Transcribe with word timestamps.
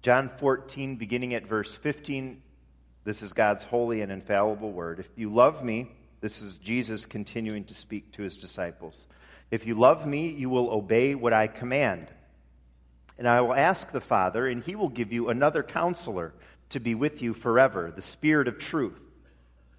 John 0.00 0.30
14, 0.38 0.96
beginning 0.96 1.34
at 1.34 1.46
verse 1.46 1.74
15, 1.74 2.40
this 3.04 3.20
is 3.20 3.32
God's 3.32 3.64
holy 3.64 4.00
and 4.00 4.12
infallible 4.12 4.70
word. 4.70 5.00
If 5.00 5.08
you 5.16 5.32
love 5.32 5.64
me, 5.64 5.90
this 6.20 6.40
is 6.40 6.58
Jesus 6.58 7.04
continuing 7.04 7.64
to 7.64 7.74
speak 7.74 8.12
to 8.12 8.22
his 8.22 8.36
disciples. 8.36 9.06
If 9.50 9.66
you 9.66 9.74
love 9.74 10.06
me, 10.06 10.28
you 10.28 10.50
will 10.50 10.70
obey 10.70 11.16
what 11.16 11.32
I 11.32 11.48
command. 11.48 12.08
And 13.18 13.28
I 13.28 13.40
will 13.40 13.54
ask 13.54 13.90
the 13.90 14.00
Father, 14.00 14.46
and 14.46 14.62
he 14.62 14.76
will 14.76 14.88
give 14.88 15.12
you 15.12 15.30
another 15.30 15.64
counselor 15.64 16.32
to 16.68 16.78
be 16.78 16.94
with 16.94 17.20
you 17.20 17.34
forever, 17.34 17.90
the 17.90 18.02
Spirit 18.02 18.46
of 18.46 18.58
truth. 18.58 19.00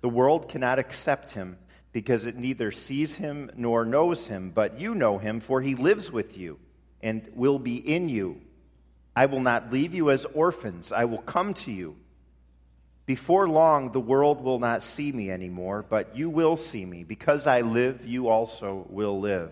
The 0.01 0.09
world 0.09 0.49
cannot 0.49 0.79
accept 0.79 1.31
him 1.31 1.57
because 1.93 2.25
it 2.25 2.35
neither 2.35 2.71
sees 2.71 3.15
him 3.15 3.51
nor 3.55 3.85
knows 3.85 4.27
him, 4.27 4.51
but 4.53 4.79
you 4.79 4.93
know 4.93 5.17
him, 5.17 5.39
for 5.39 5.61
he 5.61 5.75
lives 5.75 6.11
with 6.11 6.37
you 6.37 6.59
and 7.01 7.29
will 7.33 7.59
be 7.59 7.77
in 7.77 8.09
you. 8.09 8.41
I 9.19 9.25
will 9.25 9.41
not 9.41 9.69
leave 9.69 9.93
you 9.93 10.11
as 10.11 10.23
orphans, 10.33 10.93
I 10.93 11.03
will 11.03 11.17
come 11.17 11.53
to 11.55 11.73
you. 11.73 11.97
Before 13.05 13.49
long, 13.49 13.91
the 13.91 13.99
world 13.99 14.41
will 14.41 14.59
not 14.59 14.81
see 14.81 15.11
me 15.11 15.29
anymore, 15.29 15.83
but 15.83 16.15
you 16.15 16.29
will 16.29 16.55
see 16.55 16.85
me. 16.85 17.03
Because 17.03 17.45
I 17.45 17.59
live, 17.59 18.05
you 18.05 18.29
also 18.29 18.87
will 18.87 19.19
live. 19.19 19.51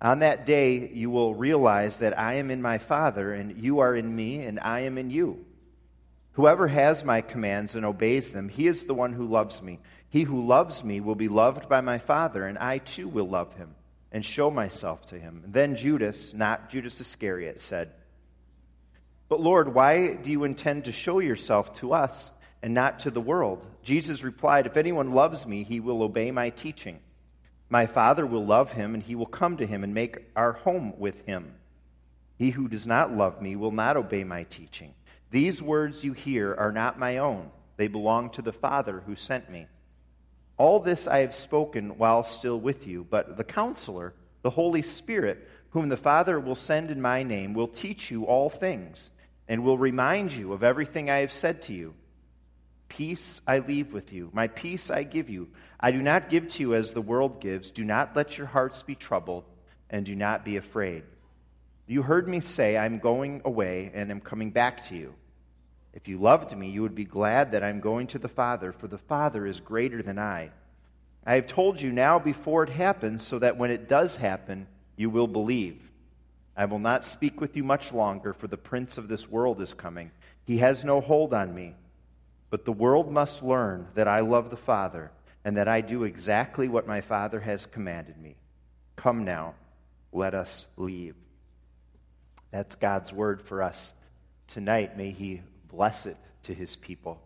On 0.00 0.20
that 0.20 0.46
day, 0.46 0.88
you 0.90 1.10
will 1.10 1.34
realize 1.34 1.96
that 1.96 2.16
I 2.16 2.34
am 2.34 2.48
in 2.48 2.62
my 2.62 2.78
Father, 2.78 3.32
and 3.32 3.60
you 3.60 3.80
are 3.80 3.96
in 3.96 4.14
me, 4.14 4.44
and 4.44 4.60
I 4.60 4.82
am 4.82 4.98
in 4.98 5.10
you. 5.10 5.44
Whoever 6.34 6.68
has 6.68 7.02
my 7.02 7.22
commands 7.22 7.74
and 7.74 7.84
obeys 7.84 8.30
them, 8.30 8.48
he 8.48 8.68
is 8.68 8.84
the 8.84 8.94
one 8.94 9.14
who 9.14 9.26
loves 9.26 9.60
me. 9.60 9.80
He 10.10 10.22
who 10.22 10.46
loves 10.46 10.84
me 10.84 11.00
will 11.00 11.16
be 11.16 11.26
loved 11.26 11.68
by 11.68 11.80
my 11.80 11.98
Father, 11.98 12.46
and 12.46 12.56
I 12.56 12.78
too 12.78 13.08
will 13.08 13.28
love 13.28 13.52
him 13.54 13.74
and 14.12 14.24
show 14.24 14.48
myself 14.48 15.06
to 15.06 15.18
him. 15.18 15.40
And 15.44 15.52
Then 15.52 15.74
Judas, 15.74 16.32
not 16.32 16.70
Judas 16.70 17.00
Iscariot, 17.00 17.60
said, 17.60 17.90
But 19.28 19.40
Lord, 19.40 19.74
why 19.74 20.14
do 20.14 20.30
you 20.30 20.44
intend 20.44 20.84
to 20.84 20.92
show 20.92 21.18
yourself 21.18 21.74
to 21.74 21.92
us 21.92 22.30
and 22.62 22.74
not 22.74 23.00
to 23.00 23.10
the 23.10 23.20
world? 23.20 23.66
Jesus 23.82 24.22
replied, 24.22 24.66
If 24.66 24.76
anyone 24.76 25.12
loves 25.12 25.46
me, 25.46 25.64
he 25.64 25.80
will 25.80 26.02
obey 26.02 26.30
my 26.30 26.50
teaching. 26.50 27.00
My 27.68 27.86
Father 27.86 28.24
will 28.24 28.46
love 28.46 28.72
him, 28.72 28.94
and 28.94 29.02
he 29.02 29.16
will 29.16 29.26
come 29.26 29.56
to 29.56 29.66
him 29.66 29.82
and 29.82 29.92
make 29.92 30.18
our 30.36 30.52
home 30.52 30.98
with 30.98 31.26
him. 31.26 31.54
He 32.38 32.50
who 32.50 32.68
does 32.68 32.86
not 32.86 33.12
love 33.12 33.42
me 33.42 33.56
will 33.56 33.72
not 33.72 33.96
obey 33.96 34.22
my 34.22 34.44
teaching. 34.44 34.94
These 35.30 35.60
words 35.60 36.04
you 36.04 36.12
hear 36.12 36.54
are 36.54 36.70
not 36.70 36.98
my 36.98 37.18
own, 37.18 37.50
they 37.76 37.88
belong 37.88 38.30
to 38.30 38.42
the 38.42 38.52
Father 38.52 39.02
who 39.06 39.16
sent 39.16 39.50
me. 39.50 39.66
All 40.56 40.78
this 40.78 41.08
I 41.08 41.18
have 41.18 41.34
spoken 41.34 41.98
while 41.98 42.22
still 42.22 42.58
with 42.60 42.86
you, 42.86 43.04
but 43.08 43.36
the 43.36 43.44
counselor, 43.44 44.14
the 44.42 44.50
Holy 44.50 44.82
Spirit, 44.82 45.48
whom 45.70 45.88
the 45.88 45.96
Father 45.96 46.38
will 46.38 46.54
send 46.54 46.90
in 46.90 47.02
my 47.02 47.24
name, 47.24 47.52
will 47.52 47.68
teach 47.68 48.10
you 48.10 48.24
all 48.24 48.48
things 48.48 49.10
and 49.48 49.64
will 49.64 49.78
remind 49.78 50.32
you 50.32 50.52
of 50.52 50.62
everything 50.62 51.10
I 51.10 51.18
have 51.18 51.32
said 51.32 51.62
to 51.62 51.72
you. 51.72 51.94
Peace 52.88 53.40
I 53.46 53.58
leave 53.58 53.92
with 53.92 54.12
you, 54.12 54.30
my 54.32 54.46
peace 54.48 54.90
I 54.90 55.02
give 55.02 55.28
you. 55.28 55.48
I 55.80 55.90
do 55.90 56.00
not 56.00 56.30
give 56.30 56.48
to 56.48 56.62
you 56.62 56.74
as 56.74 56.92
the 56.92 57.02
world 57.02 57.40
gives. 57.40 57.70
Do 57.70 57.84
not 57.84 58.14
let 58.14 58.38
your 58.38 58.46
hearts 58.46 58.82
be 58.82 58.94
troubled, 58.94 59.44
and 59.90 60.06
do 60.06 60.14
not 60.14 60.44
be 60.44 60.56
afraid. 60.56 61.02
You 61.86 62.02
heard 62.02 62.28
me 62.28 62.40
say, 62.40 62.76
I'm 62.76 62.98
going 62.98 63.42
away 63.44 63.90
and 63.94 64.10
am 64.10 64.20
coming 64.20 64.50
back 64.50 64.84
to 64.86 64.96
you. 64.96 65.14
If 65.92 66.08
you 66.08 66.18
loved 66.18 66.56
me, 66.56 66.70
you 66.70 66.82
would 66.82 66.94
be 66.94 67.04
glad 67.04 67.52
that 67.52 67.64
I'm 67.64 67.80
going 67.80 68.08
to 68.08 68.18
the 68.18 68.28
Father, 68.28 68.72
for 68.72 68.86
the 68.86 68.98
Father 68.98 69.46
is 69.46 69.60
greater 69.60 70.02
than 70.02 70.18
I. 70.18 70.50
I 71.24 71.34
have 71.36 71.46
told 71.46 71.80
you 71.80 71.90
now 71.90 72.18
before 72.18 72.62
it 72.62 72.70
happens, 72.70 73.26
so 73.26 73.38
that 73.38 73.56
when 73.56 73.70
it 73.70 73.88
does 73.88 74.16
happen, 74.16 74.66
you 74.96 75.10
will 75.10 75.26
believe. 75.26 75.80
I 76.56 76.64
will 76.64 76.78
not 76.78 77.04
speak 77.04 77.40
with 77.40 77.56
you 77.56 77.62
much 77.62 77.92
longer, 77.92 78.32
for 78.32 78.46
the 78.46 78.56
prince 78.56 78.96
of 78.96 79.08
this 79.08 79.28
world 79.28 79.60
is 79.60 79.74
coming. 79.74 80.10
He 80.44 80.58
has 80.58 80.84
no 80.84 81.00
hold 81.00 81.34
on 81.34 81.54
me. 81.54 81.74
But 82.48 82.64
the 82.64 82.72
world 82.72 83.10
must 83.10 83.42
learn 83.42 83.88
that 83.94 84.08
I 84.08 84.20
love 84.20 84.50
the 84.50 84.56
Father, 84.56 85.10
and 85.44 85.56
that 85.56 85.68
I 85.68 85.80
do 85.80 86.04
exactly 86.04 86.68
what 86.68 86.86
my 86.86 87.00
Father 87.00 87.40
has 87.40 87.66
commanded 87.66 88.16
me. 88.16 88.36
Come 88.94 89.24
now, 89.24 89.54
let 90.12 90.34
us 90.34 90.66
leave. 90.76 91.14
That's 92.50 92.74
God's 92.76 93.12
word 93.12 93.42
for 93.42 93.62
us 93.62 93.92
tonight. 94.46 94.96
May 94.96 95.10
He 95.10 95.42
bless 95.68 96.06
it 96.06 96.16
to 96.44 96.54
His 96.54 96.76
people. 96.76 97.20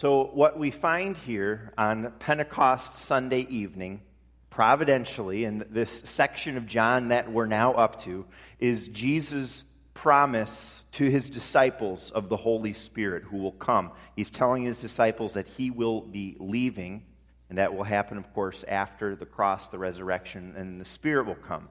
So, 0.00 0.30
what 0.32 0.58
we 0.58 0.70
find 0.70 1.14
here 1.14 1.74
on 1.76 2.10
Pentecost 2.20 2.96
Sunday 2.96 3.40
evening, 3.50 4.00
providentially, 4.48 5.44
in 5.44 5.66
this 5.68 5.90
section 5.90 6.56
of 6.56 6.66
John 6.66 7.08
that 7.08 7.30
we're 7.30 7.44
now 7.44 7.74
up 7.74 8.00
to, 8.04 8.24
is 8.58 8.88
Jesus' 8.88 9.62
promise 9.92 10.84
to 10.92 11.04
his 11.04 11.28
disciples 11.28 12.10
of 12.12 12.30
the 12.30 12.38
Holy 12.38 12.72
Spirit 12.72 13.24
who 13.24 13.36
will 13.36 13.52
come. 13.52 13.90
He's 14.16 14.30
telling 14.30 14.62
his 14.64 14.80
disciples 14.80 15.34
that 15.34 15.48
he 15.48 15.70
will 15.70 16.00
be 16.00 16.34
leaving, 16.40 17.04
and 17.50 17.58
that 17.58 17.74
will 17.74 17.84
happen, 17.84 18.16
of 18.16 18.32
course, 18.32 18.64
after 18.66 19.14
the 19.14 19.26
cross, 19.26 19.68
the 19.68 19.78
resurrection, 19.78 20.54
and 20.56 20.80
the 20.80 20.86
Spirit 20.86 21.26
will 21.26 21.34
come. 21.34 21.68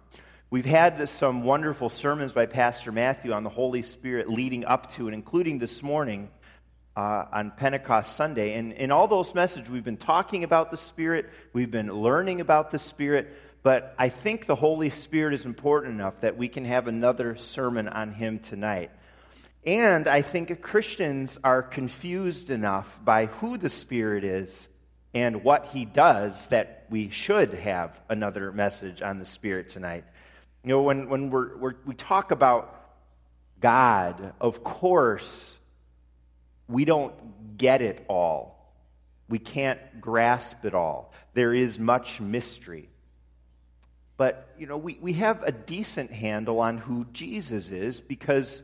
We've 0.51 0.65
had 0.65 1.09
some 1.09 1.41
wonderful 1.41 1.89
sermons 1.89 2.31
by 2.31 2.45
Pastor 2.45 2.91
Matthew 2.91 3.31
on 3.31 3.43
the 3.43 3.49
Holy 3.49 3.81
Spirit 3.81 4.29
leading 4.29 4.65
up 4.65 4.91
to 4.91 5.07
and 5.07 5.15
including 5.15 5.57
this 5.57 5.81
morning 5.81 6.29
uh, 6.99 7.25
on 7.31 7.51
Pentecost 7.51 8.17
Sunday. 8.17 8.55
And 8.55 8.73
in 8.73 8.91
all 8.91 9.07
those 9.07 9.33
messages, 9.33 9.69
we've 9.69 9.85
been 9.85 9.95
talking 9.95 10.43
about 10.43 10.69
the 10.69 10.75
Spirit, 10.75 11.29
we've 11.53 11.71
been 11.71 11.87
learning 11.87 12.41
about 12.41 12.71
the 12.71 12.79
Spirit, 12.79 13.33
but 13.63 13.95
I 13.97 14.09
think 14.09 14.45
the 14.45 14.55
Holy 14.55 14.89
Spirit 14.89 15.33
is 15.33 15.45
important 15.45 15.93
enough 15.93 16.19
that 16.21 16.37
we 16.37 16.49
can 16.49 16.65
have 16.65 16.87
another 16.87 17.37
sermon 17.37 17.87
on 17.87 18.11
Him 18.11 18.39
tonight. 18.39 18.91
And 19.65 20.09
I 20.09 20.21
think 20.23 20.61
Christians 20.61 21.37
are 21.41 21.63
confused 21.63 22.49
enough 22.49 22.99
by 23.01 23.27
who 23.27 23.57
the 23.57 23.69
Spirit 23.69 24.25
is 24.25 24.67
and 25.13 25.41
what 25.41 25.67
He 25.67 25.85
does 25.85 26.49
that 26.49 26.85
we 26.89 27.11
should 27.11 27.53
have 27.53 27.97
another 28.09 28.51
message 28.51 29.01
on 29.01 29.19
the 29.19 29.25
Spirit 29.25 29.69
tonight. 29.69 30.03
You 30.65 30.71
know, 30.71 30.81
when, 30.81 31.07
when 31.07 31.29
we're, 31.29 31.57
we're, 31.57 31.75
we 31.85 31.95
talk 31.95 32.31
about 32.31 32.75
God, 33.61 34.33
of 34.41 34.65
course, 34.65 35.55
we 36.69 36.85
don't 36.85 37.57
get 37.57 37.81
it 37.81 38.05
all. 38.07 38.73
We 39.27 39.39
can't 39.39 39.79
grasp 39.99 40.63
it 40.65 40.73
all. 40.73 41.11
There 41.33 41.53
is 41.53 41.77
much 41.77 42.21
mystery. 42.21 42.89
But, 44.17 44.49
you 44.57 44.67
know, 44.67 44.77
we, 44.77 44.97
we 45.01 45.13
have 45.13 45.43
a 45.43 45.51
decent 45.51 46.11
handle 46.11 46.59
on 46.59 46.77
who 46.77 47.05
Jesus 47.13 47.71
is 47.71 47.99
because 47.99 48.63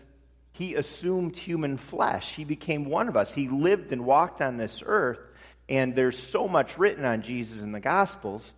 he 0.51 0.75
assumed 0.75 1.35
human 1.35 1.77
flesh. 1.77 2.35
He 2.35 2.43
became 2.43 2.85
one 2.85 3.07
of 3.07 3.17
us. 3.17 3.33
He 3.33 3.47
lived 3.47 3.91
and 3.91 4.05
walked 4.05 4.41
on 4.41 4.57
this 4.57 4.83
earth, 4.85 5.19
and 5.67 5.95
there's 5.95 6.19
so 6.19 6.47
much 6.47 6.77
written 6.77 7.05
on 7.05 7.21
Jesus 7.21 7.61
in 7.61 7.71
the 7.71 7.79
Gospels. 7.79 8.53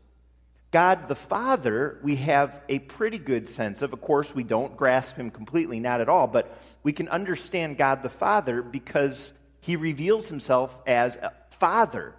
God 0.71 1.07
the 1.07 1.15
Father, 1.15 1.99
we 2.03 2.17
have 2.17 2.61
a 2.67 2.79
pretty 2.79 3.17
good 3.17 3.47
sense 3.47 3.81
of. 3.81 3.93
Of 3.93 4.01
course, 4.01 4.35
we 4.35 4.43
don't 4.43 4.75
grasp 4.75 5.15
him 5.15 5.31
completely, 5.31 5.79
not 5.79 6.01
at 6.01 6.09
all, 6.09 6.27
but 6.27 6.57
we 6.83 6.93
can 6.93 7.09
understand 7.09 7.77
God 7.77 8.03
the 8.03 8.09
Father 8.09 8.61
because 8.61 9.33
he 9.59 9.75
reveals 9.75 10.29
himself 10.29 10.75
as 10.85 11.15
a 11.15 11.33
Father. 11.59 12.13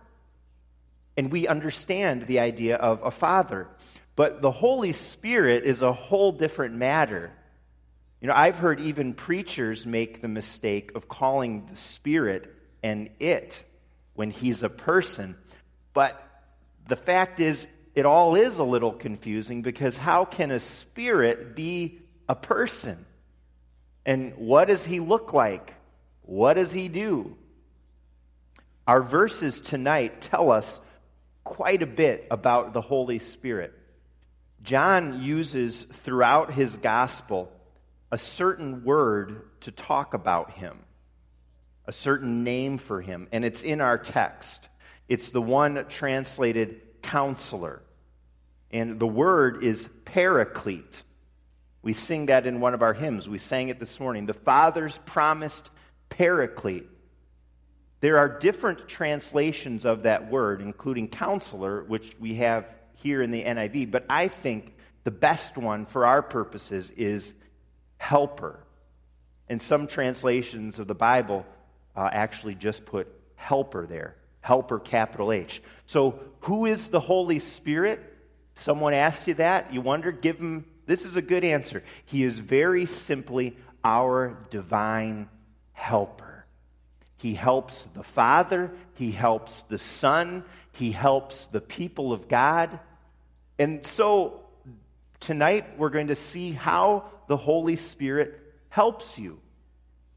And 1.17 1.33
we 1.33 1.47
understand 1.49 2.27
the 2.27 2.41
idea 2.41 2.77
of 2.77 3.03
a 3.03 3.11
Father. 3.11 3.69
But 4.17 4.43
the 4.43 4.51
Holy 4.51 4.93
Spirit 4.93 5.65
is 5.65 5.83
a 5.83 5.93
whole 5.93 6.33
different 6.33 6.75
matter. 6.75 7.31
You 8.21 8.29
know, 8.29 8.35
I've 8.35 8.59
heard 8.59 8.81
even 8.81 9.15
preachers 9.15 9.87
make 9.87 10.21
the 10.21 10.29
mistake 10.29 10.93
of 10.95 11.09
calling 11.09 11.67
the 11.71 11.77
Spirit 11.77 12.55
an 12.83 13.11
it 13.21 13.63
when 14.15 14.31
he's 14.31 14.63
a 14.63 14.69
person. 14.69 15.37
But 15.93 16.21
the 16.89 16.97
fact 16.97 17.39
is, 17.41 17.69
it 17.95 18.07
all 18.07 18.35
is 18.35 18.59
a 18.59 18.65
little 18.65 18.93
confusing 18.93 19.63
because 19.63 19.97
how 19.97 20.25
can 20.25 20.51
a 20.51 20.59
spirit 20.59 21.57
be 21.57 21.99
a 22.29 22.35
person? 22.35 23.05
And 24.07 24.35
what 24.37 24.69
does 24.69 24.85
he 24.85 25.01
look 25.01 25.33
like? 25.33 25.75
What 26.29 26.55
does 26.55 26.75
he 26.75 26.89
do? 26.89 27.39
Our 28.87 29.01
verses 29.01 29.63
tonight 29.63 30.21
tell 30.21 30.51
us 30.51 30.79
quite 31.43 31.83
a 31.83 31.87
bit 31.87 32.27
about 32.31 32.75
the 32.75 32.83
Holy 32.83 33.19
Spirit. 33.19 33.73
John 34.63 35.23
uses 35.23 35.85
throughout 35.85 36.53
his 36.53 36.77
gospel 36.77 37.51
a 38.13 38.19
certain 38.19 38.85
word 38.85 39.49
to 39.63 39.71
talk 39.71 40.13
about 40.13 40.51
him, 40.51 40.81
a 41.87 41.93
certain 41.93 42.45
name 42.45 42.77
for 42.77 43.01
him, 43.01 43.27
and 43.33 43.43
it's 43.43 43.63
in 43.63 43.81
our 43.81 43.97
text. 43.97 44.69
It's 45.09 45.31
the 45.31 45.41
one 45.41 45.87
translated 45.89 46.83
counselor. 47.01 47.81
And 48.71 49.01
the 49.01 49.07
word 49.07 49.65
is 49.65 49.89
paraclete. 50.05 51.05
We 51.81 51.95
sing 51.95 52.27
that 52.27 52.47
in 52.47 52.61
one 52.61 52.75
of 52.75 52.83
our 52.83 52.93
hymns. 52.93 53.31
We 53.31 53.39
sang 53.39 53.71
it 53.71 53.81
this 53.81 53.99
morning. 53.99 54.27
The 54.27 54.35
Father's 54.35 54.99
promised 55.07 55.71
paraclete. 56.19 56.89
There 58.01 58.19
are 58.19 58.29
different 58.29 58.89
translations 58.89 59.87
of 59.87 60.03
that 60.03 60.31
word, 60.31 60.61
including 60.61 61.09
counselor, 61.09 61.85
which 61.85 62.17
we 62.19 62.35
have 62.37 62.67
here 62.95 63.23
in 63.23 63.31
the 63.31 63.43
NIV, 63.43 63.93
but 63.93 64.05
I 64.11 64.27
think 64.29 64.75
the 65.05 65.13
best 65.13 65.57
one 65.57 65.87
for 65.87 66.05
our 66.05 66.23
purposes 66.23 66.91
is 66.91 67.33
helper. 67.99 68.59
And 69.49 69.63
some 69.63 69.87
translations 69.87 70.79
of 70.81 70.89
the 70.89 70.95
Bible 70.95 71.47
uh, 71.97 72.11
actually 72.13 72.57
just 72.57 72.85
put 72.85 73.09
helper 73.37 73.87
there. 73.87 74.17
Helper, 74.41 74.81
capital 74.81 75.33
H. 75.33 75.63
So, 75.87 76.19
who 76.41 76.67
is 76.67 76.89
the 76.89 77.01
Holy 77.01 77.39
Spirit? 77.39 78.01
Someone 78.55 78.93
asked 78.93 79.29
you 79.29 79.35
that. 79.35 79.73
You 79.73 79.81
wonder? 79.81 80.11
Give 80.11 80.39
him. 80.39 80.65
This 80.87 81.05
is 81.05 81.17
a 81.17 81.23
good 81.23 81.45
answer. 81.45 81.83
He 82.07 82.25
is 82.25 82.39
very 82.39 82.87
simply 82.87 83.57
our 83.85 84.39
divine 84.51 85.29
helper. 85.79 86.45
He 87.17 87.35
helps 87.35 87.85
the 87.95 88.03
Father, 88.03 88.71
He 88.95 89.13
helps 89.13 89.63
the 89.63 89.79
Son, 89.79 90.45
He 90.73 90.93
helps 90.93 91.47
the 91.47 91.61
people 91.61 92.13
of 92.13 92.29
God. 92.29 92.79
And 93.59 93.87
so 93.87 94.41
tonight 95.21 95.79
we're 95.79 95.91
going 95.91 96.09
to 96.09 96.15
see 96.15 96.53
how 96.53 97.05
the 97.29 97.37
Holy 97.37 97.77
Spirit 97.77 98.39
helps 98.69 99.19
you. 99.19 99.39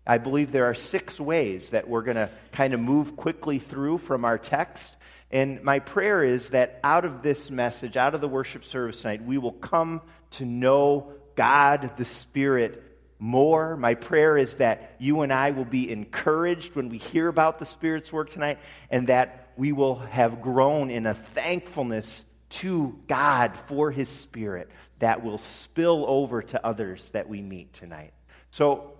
I 0.05 0.17
believe 0.17 0.51
there 0.51 0.65
are 0.65 0.73
six 0.73 1.19
ways 1.19 1.69
that 1.69 1.87
we're 1.87 2.01
going 2.01 2.17
to 2.17 2.29
kind 2.51 2.73
of 2.73 2.79
move 2.79 3.15
quickly 3.15 3.59
through 3.59 3.99
from 3.99 4.25
our 4.25 4.37
text. 4.37 4.93
And 5.29 5.63
my 5.63 5.79
prayer 5.79 6.23
is 6.23 6.49
that 6.49 6.79
out 6.83 7.05
of 7.05 7.21
this 7.21 7.49
message, 7.51 7.97
out 7.97 8.15
of 8.15 8.21
the 8.21 8.27
worship 8.27 8.65
service 8.65 9.01
tonight, 9.01 9.23
we 9.23 9.37
will 9.37 9.51
come 9.51 10.01
to 10.31 10.45
know 10.45 11.13
God 11.35 11.91
the 11.97 12.05
Spirit 12.05 12.90
more. 13.21 13.77
My 13.77 13.93
prayer 13.93 14.35
is 14.35 14.55
that 14.55 14.95
you 14.97 15.21
and 15.21 15.31
I 15.31 15.51
will 15.51 15.63
be 15.63 15.91
encouraged 15.91 16.75
when 16.75 16.89
we 16.89 16.97
hear 16.97 17.27
about 17.27 17.59
the 17.59 17.65
Spirit's 17.65 18.11
work 18.11 18.31
tonight, 18.31 18.57
and 18.89 19.07
that 19.07 19.51
we 19.55 19.71
will 19.71 19.99
have 19.99 20.41
grown 20.41 20.89
in 20.89 21.05
a 21.05 21.13
thankfulness 21.13 22.25
to 22.49 22.99
God 23.07 23.55
for 23.67 23.91
His 23.91 24.09
Spirit 24.09 24.69
that 24.99 25.23
will 25.23 25.37
spill 25.37 26.03
over 26.07 26.41
to 26.41 26.65
others 26.65 27.11
that 27.11 27.29
we 27.29 27.41
meet 27.41 27.73
tonight. 27.73 28.11
So, 28.49 28.97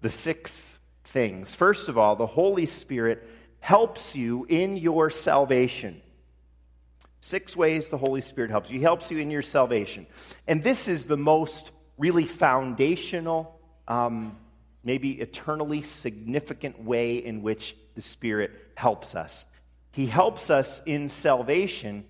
the 0.00 0.10
six 0.10 0.78
things. 1.06 1.52
First 1.52 1.88
of 1.88 1.98
all, 1.98 2.14
the 2.14 2.26
Holy 2.26 2.66
Spirit 2.66 3.28
helps 3.58 4.14
you 4.14 4.46
in 4.48 4.76
your 4.76 5.10
salvation. 5.10 6.00
Six 7.18 7.56
ways 7.56 7.88
the 7.88 7.98
Holy 7.98 8.20
Spirit 8.20 8.50
helps 8.50 8.70
you. 8.70 8.78
He 8.78 8.82
helps 8.84 9.10
you 9.10 9.18
in 9.18 9.30
your 9.30 9.42
salvation. 9.42 10.06
And 10.46 10.62
this 10.62 10.86
is 10.86 11.04
the 11.04 11.16
most 11.16 11.72
really 11.98 12.26
foundational 12.26 13.53
um, 13.88 14.36
maybe 14.82 15.12
eternally 15.12 15.82
significant 15.82 16.82
way 16.82 17.16
in 17.16 17.42
which 17.42 17.76
the 17.94 18.02
Spirit 18.02 18.50
helps 18.74 19.14
us. 19.14 19.46
He 19.92 20.06
helps 20.06 20.50
us 20.50 20.82
in 20.84 21.08
salvation 21.08 22.04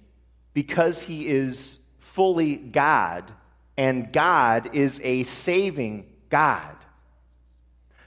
because 0.53 1.03
He 1.03 1.29
is 1.29 1.79
fully 1.99 2.57
God, 2.57 3.31
and 3.77 4.13
God 4.13 4.75
is 4.75 5.01
a 5.03 5.25
saving 5.25 6.07
God. 6.31 6.77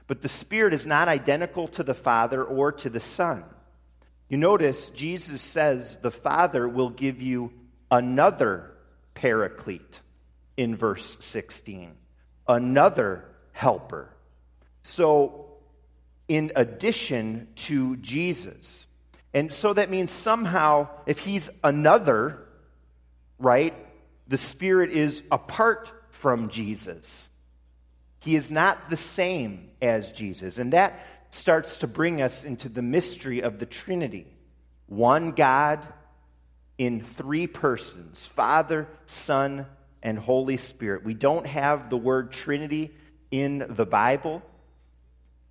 But 0.08 0.22
the 0.22 0.30
Spirit 0.30 0.74
is 0.74 0.86
not 0.86 1.10
identical 1.10 1.68
to 1.70 1.84
the 1.84 1.94
Father 1.94 2.44
or 2.44 2.72
to 2.72 2.90
the 2.90 3.00
Son. 3.00 3.44
You 4.30 4.38
notice 4.38 4.90
Jesus 4.90 5.42
says 5.42 5.98
the 5.98 6.12
Father 6.12 6.68
will 6.68 6.90
give 6.90 7.22
you 7.22 7.54
another 7.92 8.72
paraclete 9.13 10.02
in 10.56 10.75
verse 10.75 11.18
16. 11.20 11.92
Another 12.48 13.25
helper. 13.57 14.07
So, 14.83 15.48
in 16.27 16.51
addition 16.56 17.48
to 17.56 17.98
Jesus. 17.98 18.86
And 19.33 19.51
so 19.51 19.74
that 19.74 19.89
means 19.89 20.12
somehow, 20.12 20.89
if 21.06 21.19
he's 21.19 21.50
another, 21.63 22.38
right, 23.39 23.74
the 24.27 24.38
Spirit 24.38 24.92
is 24.92 25.24
apart 25.31 25.92
from 26.12 26.50
Jesus. 26.50 27.30
He 28.19 28.36
is 28.36 28.51
not 28.51 28.89
the 28.89 28.95
same 28.98 29.69
as 29.81 30.12
Jesus. 30.12 30.60
And 30.60 30.74
that 30.74 31.00
starts 31.31 31.77
to 31.77 31.88
bring 31.88 32.21
us 32.21 32.44
into 32.44 32.69
the 32.69 32.81
mystery 32.81 33.42
of 33.42 33.57
the 33.57 33.65
Trinity 33.65 34.27
one 34.86 35.31
God 35.31 35.86
in 36.77 37.01
three 37.01 37.48
persons 37.48 38.25
Father, 38.27 38.88
Son, 39.07 39.65
and 40.03 40.19
Holy 40.19 40.57
Spirit. 40.57 41.03
We 41.03 41.15
don't 41.15 41.48
have 41.48 41.89
the 41.89 41.98
word 41.98 42.31
Trinity 42.31 42.92
in 43.31 43.65
the 43.69 43.85
Bible, 43.85 44.41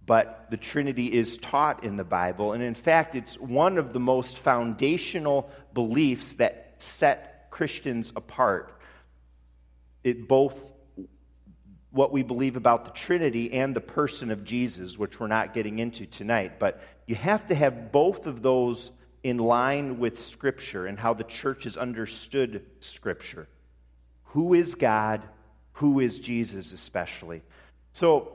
but 0.05 0.47
the 0.51 0.57
Trinity 0.57 1.07
is 1.13 1.39
taught 1.39 1.85
in 1.85 1.97
the 1.97 2.05
Bible. 2.05 2.53
And 2.53 2.63
in 2.63 2.75
fact, 2.75 3.15
it's 3.15 3.39
one 3.39 3.79
of 3.79 3.93
the 3.93 4.01
most 4.01 4.39
foundational 4.39 5.51
beliefs 5.75 6.35
that 6.35 6.77
set 6.79 7.51
Christians 7.51 8.13
apart. 8.15 8.73
It 10.05 10.29
both 10.29 10.55
what 11.91 12.13
we 12.13 12.23
believe 12.23 12.57
about 12.57 12.85
the 12.85 12.91
Trinity 12.91 13.53
and 13.55 13.75
the 13.75 13.81
person 13.81 14.31
of 14.31 14.45
Jesus, 14.45 14.99
which 14.99 15.19
we're 15.19 15.27
not 15.27 15.55
getting 15.55 15.79
into 15.79 16.05
tonight. 16.07 16.59
But 16.59 16.83
you 17.07 17.15
have 17.15 17.47
to 17.47 17.55
have 17.55 17.91
both 17.91 18.27
of 18.27 18.43
those 18.43 18.93
in 19.23 19.39
line 19.39 19.99
with 19.99 20.21
Scripture 20.21 20.87
and 20.87 20.99
how 20.99 21.15
the 21.15 21.25
church 21.25 21.65
has 21.65 21.77
understood 21.77 22.65
Scripture. 22.81 23.49
Who 24.27 24.53
is 24.55 24.75
God? 24.75 25.23
Who 25.75 26.01
is 26.01 26.19
Jesus, 26.19 26.73
especially? 26.73 27.43
So 27.97 28.31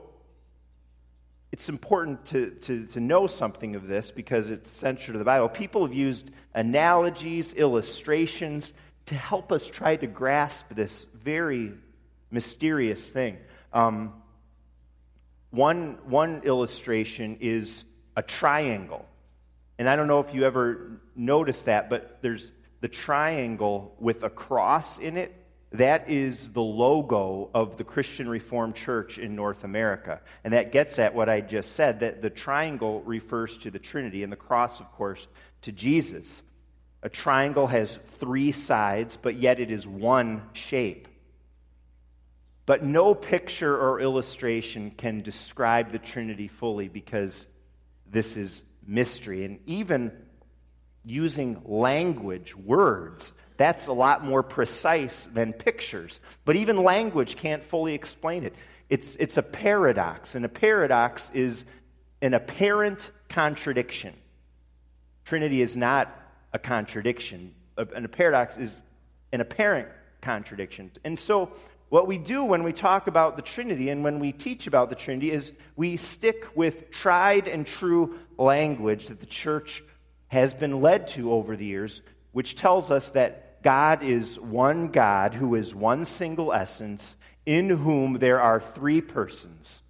it's 1.52 1.68
important 1.68 2.26
to, 2.26 2.50
to, 2.62 2.86
to 2.86 2.98
know 2.98 3.28
something 3.28 3.76
of 3.76 3.86
this 3.86 4.10
because 4.10 4.50
it's 4.50 4.68
central 4.68 5.12
to 5.12 5.18
the 5.20 5.24
Bible. 5.24 5.48
People 5.48 5.86
have 5.86 5.94
used 5.94 6.32
analogies, 6.52 7.52
illustrations 7.54 8.72
to 9.06 9.14
help 9.14 9.52
us 9.52 9.64
try 9.64 9.94
to 9.94 10.08
grasp 10.08 10.70
this 10.70 11.06
very 11.14 11.74
mysterious 12.32 13.08
thing. 13.08 13.38
Um, 13.72 14.14
one, 15.50 15.98
one 16.06 16.42
illustration 16.42 17.38
is 17.40 17.84
a 18.16 18.22
triangle. 18.24 19.06
And 19.78 19.88
I 19.88 19.94
don't 19.94 20.08
know 20.08 20.18
if 20.18 20.34
you 20.34 20.42
ever 20.44 21.00
noticed 21.14 21.66
that, 21.66 21.88
but 21.88 22.18
there's 22.20 22.50
the 22.80 22.88
triangle 22.88 23.94
with 24.00 24.24
a 24.24 24.30
cross 24.30 24.98
in 24.98 25.16
it 25.16 25.32
that 25.74 26.10
is 26.10 26.48
the 26.52 26.62
logo 26.62 27.50
of 27.54 27.76
the 27.76 27.84
Christian 27.84 28.28
Reformed 28.28 28.74
Church 28.74 29.18
in 29.18 29.34
North 29.34 29.64
America. 29.64 30.20
And 30.44 30.52
that 30.52 30.72
gets 30.72 30.98
at 30.98 31.14
what 31.14 31.28
I 31.28 31.40
just 31.40 31.72
said 31.72 32.00
that 32.00 32.20
the 32.20 32.30
triangle 32.30 33.02
refers 33.02 33.56
to 33.58 33.70
the 33.70 33.78
Trinity, 33.78 34.22
and 34.22 34.32
the 34.32 34.36
cross, 34.36 34.80
of 34.80 34.90
course, 34.92 35.26
to 35.62 35.72
Jesus. 35.72 36.42
A 37.02 37.08
triangle 37.08 37.66
has 37.66 37.98
three 38.18 38.52
sides, 38.52 39.16
but 39.16 39.36
yet 39.36 39.60
it 39.60 39.70
is 39.70 39.86
one 39.86 40.42
shape. 40.52 41.08
But 42.64 42.84
no 42.84 43.14
picture 43.14 43.76
or 43.76 44.00
illustration 44.00 44.90
can 44.92 45.22
describe 45.22 45.90
the 45.90 45.98
Trinity 45.98 46.48
fully 46.48 46.88
because 46.88 47.48
this 48.06 48.36
is 48.36 48.62
mystery. 48.86 49.44
And 49.44 49.58
even 49.66 50.12
using 51.04 51.60
language, 51.64 52.54
words, 52.54 53.32
that's 53.62 53.86
a 53.86 53.92
lot 53.92 54.24
more 54.24 54.42
precise 54.42 55.24
than 55.26 55.52
pictures. 55.52 56.18
But 56.44 56.56
even 56.56 56.82
language 56.82 57.36
can't 57.36 57.64
fully 57.64 57.94
explain 57.94 58.42
it. 58.42 58.54
It's, 58.90 59.14
it's 59.16 59.36
a 59.36 59.42
paradox, 59.42 60.34
and 60.34 60.44
a 60.44 60.48
paradox 60.48 61.30
is 61.30 61.64
an 62.20 62.34
apparent 62.34 63.10
contradiction. 63.28 64.14
Trinity 65.24 65.62
is 65.62 65.76
not 65.76 66.14
a 66.52 66.58
contradiction, 66.58 67.54
and 67.78 68.04
a 68.04 68.08
paradox 68.08 68.56
is 68.56 68.82
an 69.32 69.40
apparent 69.40 69.88
contradiction. 70.20 70.90
And 71.04 71.18
so, 71.18 71.52
what 71.88 72.06
we 72.06 72.18
do 72.18 72.44
when 72.44 72.62
we 72.64 72.72
talk 72.72 73.06
about 73.06 73.36
the 73.36 73.42
Trinity 73.42 73.90
and 73.90 74.02
when 74.02 74.18
we 74.18 74.32
teach 74.32 74.66
about 74.66 74.88
the 74.88 74.94
Trinity 74.96 75.30
is 75.30 75.52
we 75.76 75.96
stick 75.96 76.46
with 76.54 76.90
tried 76.90 77.48
and 77.48 77.66
true 77.66 78.18
language 78.38 79.08
that 79.08 79.20
the 79.20 79.26
church 79.26 79.82
has 80.28 80.54
been 80.54 80.80
led 80.80 81.08
to 81.08 81.32
over 81.32 81.54
the 81.54 81.66
years, 81.66 82.00
which 82.32 82.56
tells 82.56 82.90
us 82.90 83.10
that 83.10 83.51
God 83.62 84.02
is 84.02 84.38
one 84.38 84.88
God 84.88 85.34
who 85.34 85.54
is 85.54 85.74
one 85.74 86.04
single 86.04 86.52
essence, 86.52 87.16
in 87.46 87.70
whom 87.70 88.14
there 88.14 88.40
are 88.40 88.60
three 88.60 89.00
persons 89.00 89.82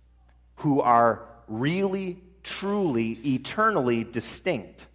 who 0.57 0.81
are 0.81 1.27
really, 1.49 2.23
truly, 2.43 3.13
eternally 3.25 4.05
distinct. 4.05 4.87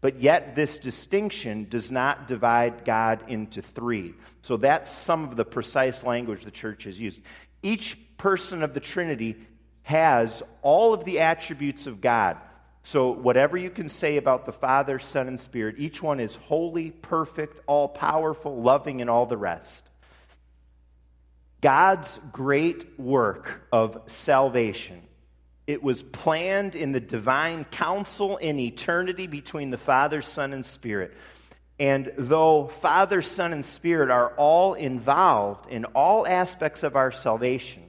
But 0.00 0.20
yet, 0.20 0.56
this 0.56 0.78
distinction 0.78 1.66
does 1.68 1.90
not 1.90 2.26
divide 2.26 2.84
God 2.84 3.24
into 3.28 3.60
three. 3.60 4.14
So, 4.42 4.56
that's 4.56 4.90
some 4.90 5.24
of 5.24 5.36
the 5.36 5.44
precise 5.44 6.02
language 6.04 6.44
the 6.44 6.50
church 6.50 6.84
has 6.84 6.98
used. 6.98 7.20
Each 7.62 7.98
person 8.16 8.62
of 8.62 8.72
the 8.72 8.80
Trinity 8.80 9.36
has 9.82 10.42
all 10.62 10.94
of 10.94 11.04
the 11.04 11.20
attributes 11.20 11.86
of 11.86 12.00
God 12.00 12.38
so, 12.82 13.10
whatever 13.10 13.56
you 13.56 13.70
can 13.70 13.88
say 13.88 14.16
about 14.16 14.46
the 14.46 14.52
Father, 14.52 14.98
Son, 14.98 15.28
and 15.28 15.38
Spirit, 15.38 15.76
each 15.78 16.02
one 16.02 16.18
is 16.18 16.34
holy, 16.34 16.90
perfect, 16.90 17.60
all 17.66 17.88
powerful, 17.88 18.62
loving, 18.62 19.00
and 19.00 19.10
all 19.10 19.26
the 19.26 19.36
rest. 19.36 19.82
God's 21.60 22.18
great 22.32 22.98
work 22.98 23.66
of 23.70 24.00
salvation. 24.06 25.02
It 25.66 25.82
was 25.82 26.02
planned 26.02 26.74
in 26.74 26.92
the 26.92 27.00
divine 27.00 27.64
counsel 27.64 28.38
in 28.38 28.58
eternity 28.58 29.26
between 29.26 29.70
the 29.70 29.78
Father, 29.78 30.22
Son, 30.22 30.54
and 30.54 30.64
Spirit. 30.64 31.14
And 31.78 32.12
though 32.16 32.68
Father, 32.68 33.20
Son, 33.20 33.52
and 33.52 33.64
Spirit 33.64 34.10
are 34.10 34.30
all 34.36 34.72
involved 34.74 35.70
in 35.70 35.84
all 35.84 36.26
aspects 36.26 36.82
of 36.82 36.96
our 36.96 37.12
salvation, 37.12 37.82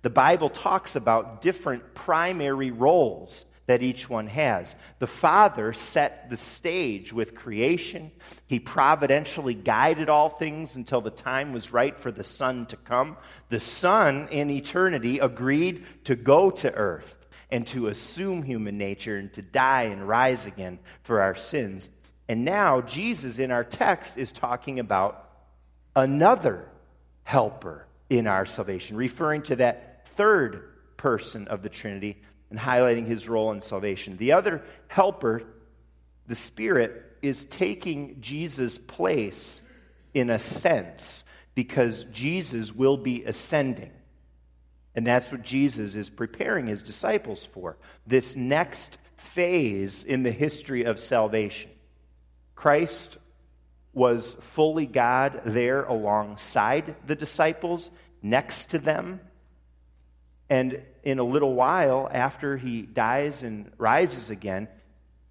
the 0.00 0.10
Bible 0.10 0.48
talks 0.48 0.96
about 0.96 1.42
different 1.42 1.94
primary 1.94 2.70
roles 2.70 3.44
that 3.68 3.82
each 3.82 4.08
one 4.08 4.26
has. 4.28 4.74
The 4.98 5.06
Father 5.06 5.74
set 5.74 6.30
the 6.30 6.38
stage 6.38 7.12
with 7.12 7.34
creation. 7.34 8.10
He 8.46 8.60
providentially 8.60 9.52
guided 9.52 10.08
all 10.08 10.30
things 10.30 10.74
until 10.74 11.02
the 11.02 11.10
time 11.10 11.52
was 11.52 11.70
right 11.70 11.96
for 12.00 12.10
the 12.10 12.24
Son 12.24 12.64
to 12.66 12.76
come. 12.78 13.18
The 13.50 13.60
Son, 13.60 14.28
in 14.30 14.48
eternity, 14.48 15.18
agreed 15.18 15.84
to 16.04 16.16
go 16.16 16.50
to 16.50 16.74
earth 16.74 17.14
and 17.50 17.66
to 17.66 17.88
assume 17.88 18.42
human 18.42 18.78
nature 18.78 19.18
and 19.18 19.30
to 19.34 19.42
die 19.42 19.82
and 19.82 20.08
rise 20.08 20.46
again 20.46 20.78
for 21.02 21.20
our 21.20 21.34
sins. 21.34 21.90
And 22.26 22.46
now, 22.46 22.80
Jesus 22.80 23.38
in 23.38 23.50
our 23.50 23.64
text 23.64 24.16
is 24.16 24.32
talking 24.32 24.78
about 24.78 25.30
another 25.94 26.70
helper 27.22 27.86
in 28.08 28.26
our 28.26 28.46
salvation, 28.46 28.96
referring 28.96 29.42
to 29.42 29.56
that 29.56 30.08
third 30.16 30.62
person 30.96 31.48
of 31.48 31.62
the 31.62 31.68
Trinity 31.68 32.22
and 32.50 32.58
highlighting 32.58 33.06
his 33.06 33.28
role 33.28 33.52
in 33.52 33.60
salvation. 33.60 34.16
The 34.16 34.32
other 34.32 34.62
helper, 34.86 35.42
the 36.26 36.36
Spirit, 36.36 37.04
is 37.22 37.44
taking 37.44 38.20
Jesus' 38.20 38.78
place 38.78 39.60
in 40.14 40.30
a 40.30 40.38
sense 40.38 41.24
because 41.54 42.04
Jesus 42.04 42.74
will 42.74 42.96
be 42.96 43.24
ascending. 43.24 43.90
And 44.94 45.06
that's 45.06 45.30
what 45.30 45.42
Jesus 45.42 45.94
is 45.94 46.08
preparing 46.08 46.66
his 46.66 46.82
disciples 46.82 47.44
for 47.44 47.76
this 48.06 48.34
next 48.34 48.98
phase 49.16 50.04
in 50.04 50.22
the 50.22 50.30
history 50.30 50.84
of 50.84 50.98
salvation. 50.98 51.70
Christ 52.54 53.18
was 53.92 54.34
fully 54.54 54.86
God 54.86 55.42
there 55.44 55.84
alongside 55.84 56.96
the 57.06 57.14
disciples, 57.14 57.90
next 58.22 58.70
to 58.70 58.78
them. 58.78 59.20
And 60.50 60.82
in 61.02 61.18
a 61.18 61.24
little 61.24 61.54
while, 61.54 62.08
after 62.10 62.56
he 62.56 62.82
dies 62.82 63.42
and 63.42 63.70
rises 63.76 64.30
again, 64.30 64.68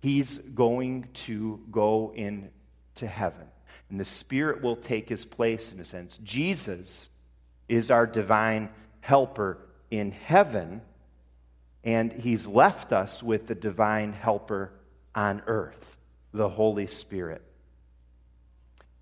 he's 0.01 0.38
going 0.38 1.07
to 1.13 1.59
go 1.71 2.13
into 2.15 3.07
heaven. 3.07 3.47
And 3.89 4.00
the 4.00 4.05
Spirit 4.05 4.62
will 4.62 4.75
take 4.75 5.09
his 5.09 5.25
place 5.25 5.71
in 5.71 5.79
a 5.79 5.86
sense. 5.86 6.17
Jesus 6.24 7.09
is 7.67 7.89
our 7.89 8.05
divine 8.05 8.69
helper 9.00 9.57
in 9.89 10.12
heaven, 10.12 10.81
and 11.83 12.12
he's 12.12 12.45
left 12.45 12.91
us 12.91 13.24
with 13.24 13.47
the 13.47 13.55
divine 13.55 14.13
helper 14.13 14.71
on 15.15 15.41
earth, 15.47 15.97
the 16.33 16.50
Holy 16.50 16.88
Spirit. 16.88 17.41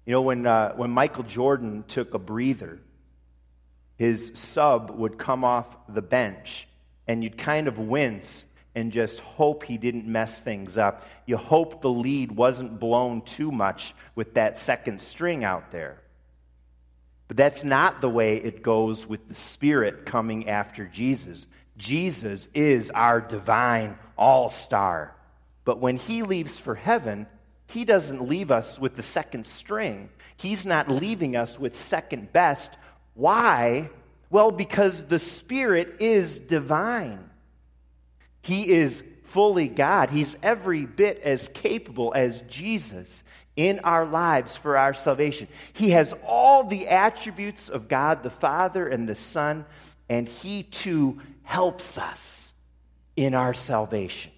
You 0.06 0.14
know, 0.14 0.22
when, 0.22 0.46
uh, 0.46 0.74
when 0.76 0.92
Michael 0.92 1.24
Jordan 1.24 1.84
took 1.88 2.14
a 2.14 2.20
breather, 2.20 2.80
his 3.98 4.32
sub 4.36 4.92
would 4.92 5.18
come 5.18 5.44
off 5.44 5.68
the 5.88 6.02
bench, 6.02 6.68
and 7.08 7.24
you'd 7.24 7.38
kind 7.38 7.68
of 7.68 7.78
wince 7.78 8.46
and 8.76 8.92
just 8.92 9.22
hope 9.22 9.64
he 9.64 9.78
didn't 9.78 10.06
mess 10.06 10.42
things 10.42 10.78
up. 10.78 11.08
You 11.26 11.38
hope 11.38 11.82
the 11.82 11.90
lead 11.90 12.34
wasn't 12.34 12.80
blown 12.80 13.22
too 13.22 13.52
much 13.52 13.96
with 14.16 14.34
that 14.34 14.58
second 14.58 15.00
string 15.00 15.46
out 15.46 15.72
there. 15.72 16.02
But 17.28 17.38
that's 17.38 17.64
not 17.64 18.02
the 18.02 18.10
way 18.10 18.38
it 18.38 18.62
goes 18.62 19.08
with 19.08 19.28
the 19.30 19.36
Spirit 19.36 20.06
coming 20.06 20.50
after 20.50 20.86
Jesus. 20.86 21.48
Jesus 21.78 22.48
is 22.54 22.92
our 22.92 23.22
divine 23.22 23.98
all 24.18 24.50
star. 24.50 25.16
But 25.64 25.80
when 25.80 25.98
he 25.98 26.22
leaves 26.22 26.60
for 26.60 26.76
heaven, 26.76 27.28
he 27.68 27.86
doesn't 27.86 28.28
leave 28.28 28.52
us 28.52 28.78
with 28.78 28.96
the 28.96 29.04
second 29.04 29.48
string. 29.48 30.10
He's 30.38 30.66
not 30.66 30.90
leaving 30.90 31.36
us 31.36 31.58
with 31.58 31.78
second 31.78 32.32
best 32.32 32.70
why? 33.16 33.90
Well, 34.30 34.52
because 34.52 35.06
the 35.06 35.20
Spirit 35.20 35.96
is 36.00 36.38
divine. 36.38 37.30
He 38.42 38.72
is 38.72 39.02
fully 39.26 39.68
God. 39.68 40.10
He's 40.12 40.38
every 40.44 40.86
bit 40.86 41.22
as 41.24 41.48
capable 41.48 42.14
as 42.16 42.42
Jesus 42.42 43.24
in 43.56 43.80
our 43.80 44.06
lives 44.06 44.56
for 44.58 44.78
our 44.78 44.94
salvation. 44.94 45.48
He 45.74 45.92
has 45.92 46.14
all 46.26 46.66
the 46.66 46.90
attributes 46.90 47.70
of 47.70 47.88
God 47.88 48.22
the 48.22 48.30
Father 48.30 48.88
and 48.88 49.08
the 49.08 49.16
Son, 49.16 49.66
and 50.10 50.28
He 50.28 50.64
too 50.64 51.22
helps 51.44 51.98
us 51.98 52.52
in 53.16 53.34
our 53.34 53.54
salvation. 53.54 54.32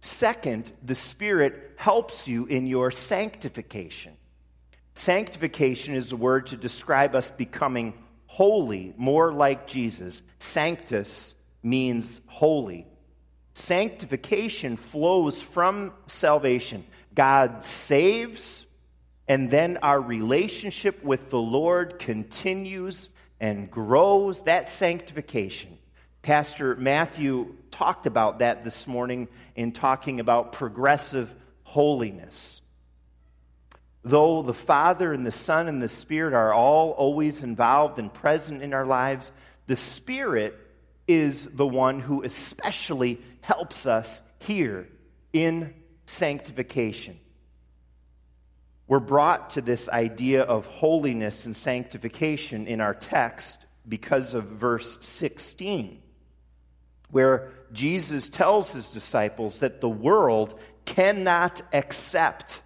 Second, 0.00 0.70
the 0.84 0.94
Spirit 0.94 1.72
helps 1.76 2.28
you 2.28 2.46
in 2.46 2.68
your 2.68 2.92
sanctification. 2.92 4.16
Sanctification 4.96 5.94
is 5.94 6.08
the 6.08 6.16
word 6.16 6.48
to 6.48 6.56
describe 6.56 7.14
us 7.14 7.30
becoming 7.30 7.92
holy, 8.24 8.94
more 8.96 9.30
like 9.30 9.66
Jesus. 9.66 10.22
Sanctus 10.38 11.34
means 11.62 12.20
holy. 12.26 12.86
Sanctification 13.52 14.78
flows 14.78 15.40
from 15.42 15.92
salvation. 16.06 16.82
God 17.14 17.62
saves, 17.62 18.64
and 19.28 19.50
then 19.50 19.78
our 19.82 20.00
relationship 20.00 21.04
with 21.04 21.28
the 21.28 21.38
Lord 21.38 21.98
continues 21.98 23.10
and 23.38 23.70
grows. 23.70 24.44
That 24.44 24.70
sanctification. 24.70 25.76
Pastor 26.22 26.74
Matthew 26.74 27.54
talked 27.70 28.06
about 28.06 28.38
that 28.38 28.64
this 28.64 28.86
morning 28.86 29.28
in 29.54 29.72
talking 29.72 30.20
about 30.20 30.52
progressive 30.52 31.32
holiness 31.64 32.62
though 34.06 34.42
the 34.42 34.54
Father 34.54 35.12
and 35.12 35.26
the 35.26 35.32
Son 35.32 35.66
and 35.66 35.82
the 35.82 35.88
Spirit 35.88 36.32
are 36.32 36.54
all 36.54 36.92
always 36.92 37.42
involved 37.42 37.98
and 37.98 38.14
present 38.14 38.62
in 38.62 38.72
our 38.72 38.86
lives, 38.86 39.32
the 39.66 39.74
Spirit 39.74 40.56
is 41.08 41.44
the 41.44 41.66
one 41.66 41.98
who 41.98 42.22
especially 42.22 43.20
helps 43.40 43.84
us 43.84 44.22
here 44.38 44.86
in 45.32 45.74
sanctification. 46.06 47.18
We're 48.86 49.00
brought 49.00 49.50
to 49.50 49.60
this 49.60 49.88
idea 49.88 50.42
of 50.42 50.66
holiness 50.66 51.44
and 51.44 51.56
sanctification 51.56 52.68
in 52.68 52.80
our 52.80 52.94
text 52.94 53.58
because 53.88 54.34
of 54.34 54.44
verse 54.44 55.04
16, 55.04 56.00
where 57.10 57.50
Jesus 57.72 58.28
tells 58.28 58.70
his 58.70 58.86
disciples 58.86 59.58
that 59.58 59.80
the 59.80 59.88
world 59.88 60.56
cannot 60.84 61.60
accept 61.72 62.60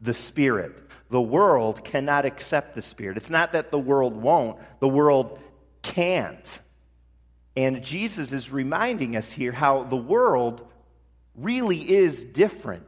the 0.00 0.14
Spirit. 0.14 0.76
The 1.10 1.20
world 1.20 1.84
cannot 1.84 2.24
accept 2.24 2.74
the 2.74 2.82
Spirit. 2.82 3.16
It's 3.16 3.30
not 3.30 3.52
that 3.52 3.70
the 3.70 3.78
world 3.78 4.14
won't, 4.16 4.58
the 4.80 4.88
world 4.88 5.38
can't. 5.82 6.60
And 7.56 7.82
Jesus 7.82 8.32
is 8.32 8.52
reminding 8.52 9.16
us 9.16 9.30
here 9.32 9.52
how 9.52 9.82
the 9.84 9.96
world 9.96 10.66
really 11.34 11.90
is 11.90 12.22
different, 12.24 12.86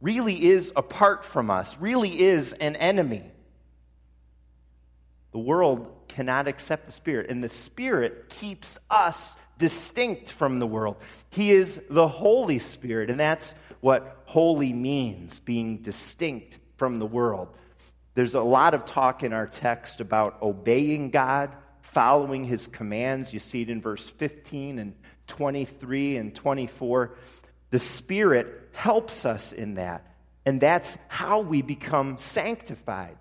really 0.00 0.46
is 0.46 0.72
apart 0.74 1.24
from 1.24 1.50
us, 1.50 1.76
really 1.78 2.20
is 2.20 2.52
an 2.52 2.76
enemy. 2.76 3.24
The 5.32 5.38
world 5.38 5.92
cannot 6.08 6.48
accept 6.48 6.86
the 6.86 6.92
Spirit, 6.92 7.28
and 7.28 7.44
the 7.44 7.48
Spirit 7.48 8.30
keeps 8.30 8.78
us 8.90 9.36
distinct 9.58 10.30
from 10.30 10.58
the 10.58 10.66
world. 10.66 10.96
He 11.30 11.50
is 11.50 11.80
the 11.90 12.08
Holy 12.08 12.58
Spirit, 12.58 13.10
and 13.10 13.20
that's 13.20 13.54
what 13.86 14.22
holy 14.24 14.72
means, 14.72 15.38
being 15.38 15.76
distinct 15.76 16.58
from 16.76 16.98
the 16.98 17.06
world. 17.06 17.56
There's 18.14 18.34
a 18.34 18.40
lot 18.40 18.74
of 18.74 18.84
talk 18.84 19.22
in 19.22 19.32
our 19.32 19.46
text 19.46 20.00
about 20.00 20.42
obeying 20.42 21.10
God, 21.10 21.54
following 21.82 22.42
his 22.42 22.66
commands. 22.66 23.32
You 23.32 23.38
see 23.38 23.62
it 23.62 23.70
in 23.70 23.80
verse 23.80 24.04
15 24.04 24.80
and 24.80 24.96
23 25.28 26.16
and 26.16 26.34
24. 26.34 27.14
The 27.70 27.78
Spirit 27.78 28.48
helps 28.72 29.24
us 29.24 29.52
in 29.52 29.74
that. 29.74 30.04
And 30.44 30.60
that's 30.60 30.98
how 31.06 31.42
we 31.42 31.62
become 31.62 32.18
sanctified 32.18 33.16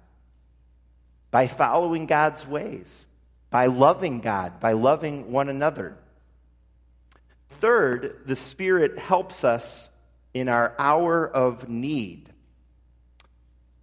by 1.29 1.47
following 1.47 2.07
God's 2.07 2.47
ways, 2.47 3.05
by 3.51 3.67
loving 3.67 4.19
God, 4.19 4.59
by 4.59 4.71
loving 4.71 5.31
one 5.31 5.47
another. 5.47 5.95
Third, 7.61 8.21
the 8.25 8.35
Spirit 8.35 8.97
helps 8.97 9.43
us 9.43 9.91
in 10.35 10.49
our 10.49 10.75
hour 10.77 11.25
of 11.25 11.69
need. 11.69 12.29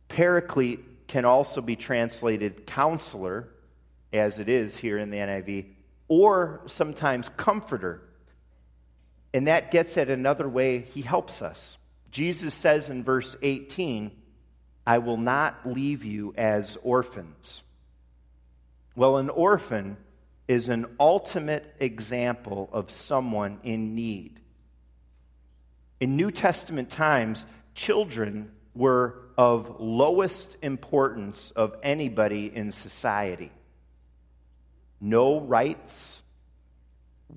Paraclete 0.08 1.08
can 1.08 1.24
also 1.24 1.62
be 1.62 1.76
translated 1.76 2.66
counselor, 2.66 3.48
as 4.12 4.38
it 4.38 4.50
is 4.50 4.76
here 4.76 4.98
in 4.98 5.10
the 5.10 5.16
NIV, 5.16 5.64
or 6.08 6.60
sometimes 6.66 7.30
comforter. 7.30 8.02
And 9.32 9.46
that 9.46 9.70
gets 9.70 9.96
at 9.96 10.10
another 10.10 10.46
way 10.46 10.80
he 10.80 11.00
helps 11.00 11.40
us. 11.40 11.78
Jesus 12.10 12.52
says 12.52 12.90
in 12.90 13.02
verse 13.02 13.34
18, 13.40 14.10
I 14.86 14.98
will 14.98 15.16
not 15.16 15.66
leave 15.66 16.04
you 16.04 16.34
as 16.36 16.76
orphans. 16.82 17.62
Well, 18.94 19.16
an 19.16 19.30
orphan 19.30 19.96
is 20.48 20.68
an 20.68 20.84
ultimate 21.00 21.74
example 21.80 22.68
of 22.74 22.90
someone 22.90 23.58
in 23.62 23.94
need. 23.94 24.41
In 26.02 26.16
New 26.16 26.32
Testament 26.32 26.90
times, 26.90 27.46
children 27.76 28.50
were 28.74 29.20
of 29.38 29.76
lowest 29.78 30.56
importance 30.60 31.52
of 31.52 31.76
anybody 31.80 32.50
in 32.52 32.72
society. 32.72 33.52
No 35.00 35.38
rights, 35.38 36.20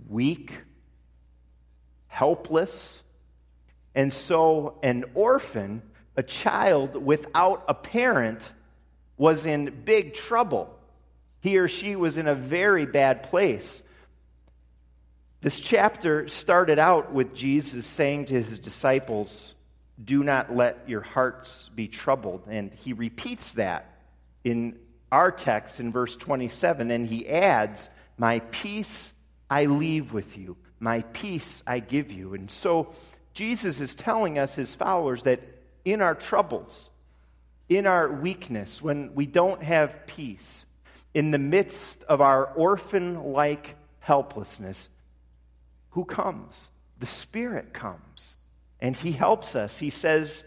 weak, 0.07 0.51
helpless. 2.07 3.03
And 3.93 4.11
so 4.11 4.79
an 4.81 5.05
orphan, 5.13 5.83
a 6.17 6.23
child 6.23 6.95
without 6.95 7.65
a 7.67 7.75
parent, 7.75 8.41
was 9.15 9.45
in 9.45 9.83
big 9.85 10.15
trouble. 10.15 10.75
He 11.39 11.59
or 11.59 11.67
she 11.67 11.95
was 11.95 12.17
in 12.17 12.27
a 12.27 12.33
very 12.33 12.87
bad 12.87 13.29
place. 13.29 13.83
This 15.45 15.59
chapter 15.59 16.27
started 16.27 16.79
out 16.79 17.13
with 17.13 17.35
Jesus 17.35 17.85
saying 17.85 18.25
to 18.25 18.41
his 18.41 18.57
disciples, 18.57 19.53
Do 20.03 20.23
not 20.23 20.55
let 20.55 20.89
your 20.89 21.01
hearts 21.01 21.69
be 21.75 21.87
troubled. 21.87 22.47
And 22.47 22.73
he 22.73 22.93
repeats 22.93 23.53
that 23.53 23.85
in 24.43 24.75
our 25.11 25.31
text 25.31 25.79
in 25.79 25.91
verse 25.91 26.15
27, 26.15 26.89
and 26.89 27.05
he 27.05 27.29
adds, 27.29 27.91
My 28.17 28.39
peace 28.39 29.13
I 29.47 29.65
leave 29.65 30.13
with 30.13 30.35
you, 30.35 30.57
my 30.79 31.01
peace 31.13 31.61
I 31.67 31.77
give 31.77 32.11
you. 32.11 32.33
And 32.33 32.49
so 32.49 32.95
Jesus 33.35 33.79
is 33.79 33.93
telling 33.93 34.39
us, 34.39 34.55
his 34.55 34.73
followers, 34.73 35.21
that 35.25 35.41
in 35.85 36.01
our 36.01 36.15
troubles, 36.15 36.89
in 37.69 37.85
our 37.85 38.11
weakness, 38.11 38.81
when 38.81 39.13
we 39.13 39.27
don't 39.27 39.61
have 39.61 40.07
peace, 40.07 40.65
in 41.13 41.29
the 41.29 41.37
midst 41.37 42.01
of 42.05 42.19
our 42.19 42.45
orphan 42.45 43.25
like 43.31 43.75
helplessness, 43.99 44.89
who 45.95 46.03
comes? 46.03 46.69
The 46.99 47.05
Spirit 47.05 47.73
comes. 47.73 48.35
And 48.81 48.95
He 48.95 49.13
helps 49.13 49.55
us. 49.55 49.77
He 49.77 49.89
says, 49.89 50.43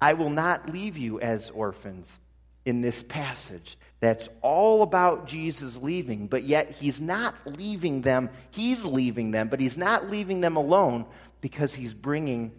I 0.00 0.14
will 0.14 0.30
not 0.30 0.70
leave 0.70 0.96
you 0.96 1.20
as 1.20 1.50
orphans 1.50 2.18
in 2.64 2.80
this 2.80 3.02
passage. 3.02 3.76
That's 4.00 4.30
all 4.40 4.82
about 4.82 5.28
Jesus 5.28 5.76
leaving, 5.76 6.28
but 6.28 6.44
yet 6.44 6.76
He's 6.80 6.98
not 6.98 7.34
leaving 7.44 8.00
them. 8.00 8.30
He's 8.52 8.82
leaving 8.82 9.32
them, 9.32 9.48
but 9.48 9.60
He's 9.60 9.76
not 9.76 10.10
leaving 10.10 10.40
them 10.40 10.56
alone 10.56 11.04
because 11.42 11.74
He's 11.74 11.92
bringing 11.92 12.50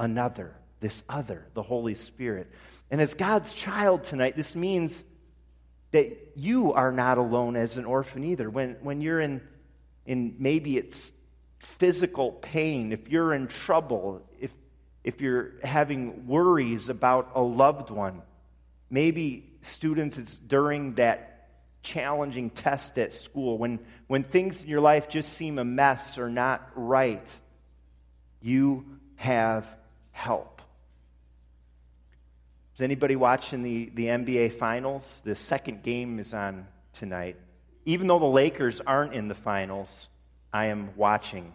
another, 0.00 0.56
this 0.80 1.04
other, 1.08 1.46
the 1.54 1.62
Holy 1.62 1.94
Spirit. 1.94 2.50
And 2.90 3.00
as 3.00 3.14
God's 3.14 3.54
child 3.54 4.02
tonight, 4.02 4.34
this 4.34 4.56
means 4.56 5.04
that 5.92 6.32
you 6.34 6.72
are 6.72 6.90
not 6.90 7.18
alone 7.18 7.54
as 7.54 7.76
an 7.76 7.84
orphan 7.84 8.24
either. 8.24 8.50
When, 8.50 8.78
when 8.80 9.00
you're 9.00 9.20
in, 9.20 9.40
in 10.06 10.34
maybe 10.40 10.76
it's 10.76 11.12
physical 11.62 12.32
pain, 12.32 12.92
if 12.92 13.08
you're 13.08 13.32
in 13.32 13.46
trouble, 13.46 14.22
if, 14.40 14.50
if 15.04 15.20
you're 15.20 15.52
having 15.62 16.26
worries 16.26 16.88
about 16.88 17.30
a 17.34 17.40
loved 17.40 17.90
one, 17.90 18.22
maybe 18.90 19.48
students, 19.62 20.18
it's 20.18 20.36
during 20.36 20.94
that 20.94 21.48
challenging 21.82 22.50
test 22.50 22.98
at 22.98 23.12
school, 23.12 23.58
when, 23.58 23.78
when 24.08 24.24
things 24.24 24.62
in 24.62 24.68
your 24.68 24.80
life 24.80 25.08
just 25.08 25.32
seem 25.32 25.58
a 25.58 25.64
mess 25.64 26.18
or 26.18 26.28
not 26.28 26.68
right, 26.74 27.26
you 28.40 28.84
have 29.14 29.64
help. 30.10 30.62
Is 32.74 32.80
anybody 32.80 33.16
watching 33.16 33.62
the, 33.62 33.90
the 33.94 34.06
NBA 34.06 34.54
Finals? 34.54 35.20
The 35.24 35.36
second 35.36 35.82
game 35.82 36.18
is 36.18 36.34
on 36.34 36.66
tonight. 36.92 37.36
Even 37.84 38.06
though 38.06 38.18
the 38.18 38.26
Lakers 38.26 38.80
aren't 38.80 39.14
in 39.14 39.28
the 39.28 39.34
finals, 39.34 40.08
I 40.52 40.66
am 40.66 40.90
watching. 40.96 41.52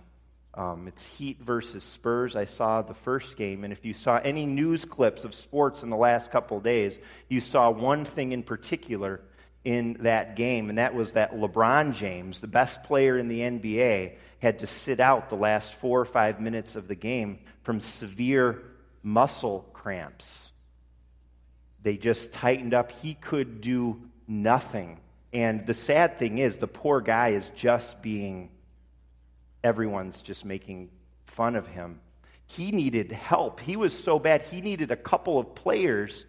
Um, 0.53 0.87
it's 0.87 1.05
Heat 1.05 1.39
versus 1.39 1.83
Spurs. 1.83 2.35
I 2.35 2.45
saw 2.45 2.81
the 2.81 2.93
first 2.93 3.37
game, 3.37 3.63
and 3.63 3.71
if 3.71 3.85
you 3.85 3.93
saw 3.93 4.17
any 4.17 4.45
news 4.45 4.85
clips 4.85 5.23
of 5.23 5.35
sports 5.35 5.83
in 5.83 5.89
the 5.89 5.97
last 5.97 6.31
couple 6.31 6.59
days, 6.59 6.99
you 7.29 7.39
saw 7.39 7.69
one 7.69 8.05
thing 8.05 8.31
in 8.31 8.43
particular 8.43 9.21
in 9.63 9.97
that 10.01 10.35
game, 10.35 10.69
and 10.69 10.77
that 10.77 10.95
was 10.95 11.11
that 11.11 11.33
LeBron 11.33 11.93
James, 11.93 12.39
the 12.39 12.47
best 12.47 12.83
player 12.83 13.17
in 13.17 13.27
the 13.27 13.41
NBA, 13.41 14.13
had 14.39 14.59
to 14.59 14.67
sit 14.67 14.99
out 14.99 15.29
the 15.29 15.35
last 15.35 15.73
four 15.73 15.99
or 15.99 16.05
five 16.05 16.39
minutes 16.39 16.75
of 16.75 16.87
the 16.87 16.95
game 16.95 17.39
from 17.63 17.79
severe 17.79 18.63
muscle 19.03 19.69
cramps 19.73 20.47
they 21.87 21.95
just 21.95 22.33
tightened 22.33 22.73
up. 22.73 22.91
He 22.91 23.13
could 23.13 23.61
do 23.61 24.01
nothing. 24.27 24.99
And 25.31 25.65
the 25.65 25.73
sad 25.73 26.19
thing 26.19 26.37
is, 26.37 26.57
the 26.57 26.67
poor 26.67 26.99
guy 26.99 27.29
is 27.29 27.49
just 27.55 28.01
being, 28.01 28.49
everyone's 29.63 30.21
just 30.21 30.45
making 30.45 30.89
fun 31.25 31.55
of 31.55 31.67
him. 31.67 31.99
He 32.45 32.71
needed 32.71 33.11
help. 33.11 33.59
He 33.59 33.75
was 33.75 33.97
so 33.97 34.19
bad, 34.19 34.43
he 34.43 34.61
needed 34.61 34.91
a 34.91 34.95
couple 34.95 35.39
of 35.39 35.55
players 35.55 36.25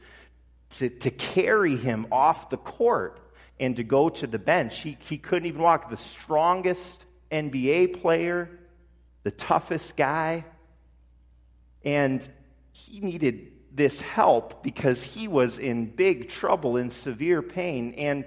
to, 0.70 0.88
to 0.88 1.10
carry 1.10 1.76
him 1.76 2.06
off 2.12 2.50
the 2.50 2.56
court 2.56 3.20
and 3.60 3.76
to 3.76 3.84
go 3.84 4.08
to 4.08 4.26
the 4.26 4.38
bench. 4.38 4.80
He, 4.80 4.98
he 5.08 5.18
couldn't 5.18 5.46
even 5.46 5.62
walk. 5.62 5.90
The 5.90 5.96
strongest 5.96 7.04
NBA 7.30 8.00
player, 8.00 8.50
the 9.22 9.30
toughest 9.30 9.96
guy, 9.96 10.44
and 11.84 12.26
he 12.72 13.00
needed 13.00 13.52
this 13.72 14.00
help 14.00 14.62
because 14.62 15.02
he 15.02 15.28
was 15.28 15.58
in 15.58 15.86
big 15.86 16.28
trouble, 16.28 16.76
in 16.76 16.90
severe 16.90 17.42
pain. 17.42 17.94
And, 17.96 18.24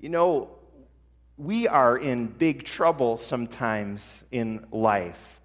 you 0.00 0.08
know, 0.08 0.50
we 1.36 1.66
are 1.66 1.96
in 1.96 2.26
big 2.26 2.64
trouble 2.64 3.16
sometimes 3.16 4.24
in 4.30 4.66
life. 4.70 5.40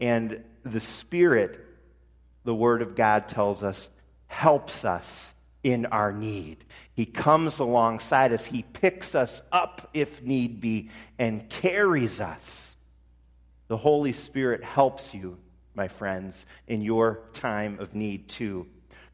And 0.00 0.44
the 0.64 0.80
Spirit, 0.80 1.58
the 2.44 2.54
Word 2.54 2.82
of 2.82 2.94
God 2.94 3.28
tells 3.28 3.62
us, 3.62 3.88
helps 4.26 4.84
us 4.84 5.32
in 5.62 5.86
our 5.86 6.12
need. 6.12 6.64
He 6.94 7.06
comes 7.06 7.60
alongside 7.60 8.32
us, 8.32 8.44
He 8.44 8.62
picks 8.62 9.14
us 9.14 9.42
up 9.50 9.90
if 9.94 10.22
need 10.22 10.60
be, 10.60 10.90
and 11.18 11.48
carries 11.48 12.20
us. 12.20 12.76
The 13.68 13.76
Holy 13.76 14.12
Spirit 14.12 14.62
helps 14.62 15.14
you, 15.14 15.38
my 15.74 15.88
friends, 15.88 16.44
in 16.66 16.82
your 16.82 17.22
time 17.32 17.78
of 17.80 17.94
need 17.94 18.28
too. 18.28 18.66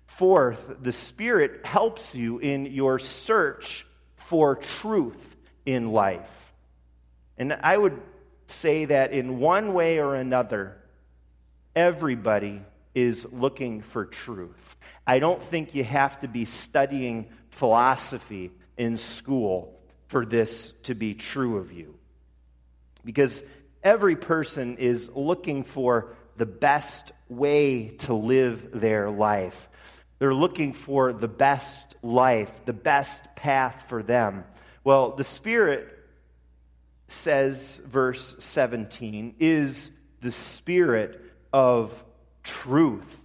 Fourth, 0.07 0.77
the 0.81 0.91
Spirit 0.91 1.65
helps 1.65 2.15
you 2.15 2.39
in 2.39 2.67
your 2.67 2.99
search 2.99 3.87
for 4.17 4.57
truth 4.57 5.28
in 5.69 5.93
life. 5.93 6.53
And 7.37 7.53
I 7.53 7.77
would 7.77 8.01
say 8.47 8.87
that 8.87 9.13
in 9.13 9.39
one 9.39 9.75
way 9.75 9.99
or 9.99 10.15
another, 10.15 10.79
everybody 11.77 12.63
is 12.95 13.27
looking 13.31 13.83
for 13.83 14.07
truth. 14.07 14.77
I 15.07 15.19
don't 15.19 15.43
think 15.43 15.75
you 15.75 15.85
have 15.85 16.21
to 16.21 16.29
be 16.29 16.47
studying 16.47 17.29
philosophy 17.51 18.51
in 18.79 18.97
school 18.97 19.79
for 20.07 20.25
this 20.25 20.71
to 20.85 20.95
be 20.95 21.13
true 21.13 21.59
of 21.59 21.71
you. 21.71 21.95
Because 23.05 23.45
every 23.83 24.17
person 24.17 24.79
is 24.79 25.11
looking 25.15 25.65
for 25.65 26.17
the 26.39 26.47
best 26.47 27.13
way 27.29 27.89
to 27.99 28.15
live 28.15 28.71
their 28.73 29.11
life. 29.11 29.69
They're 30.19 30.33
looking 30.33 30.73
for 30.73 31.13
the 31.13 31.29
best 31.29 31.95
life, 32.03 32.51
the 32.65 32.73
best 32.73 33.23
path 33.37 33.85
for 33.89 34.03
them. 34.03 34.45
Well, 34.85 35.13
the 35.13 35.25
Spirit 35.25 35.89
says, 37.09 37.81
verse 37.85 38.37
17, 38.39 39.37
is 39.39 39.91
the 40.21 40.31
Spirit 40.31 41.21
of 41.53 42.05
truth. 42.43 43.17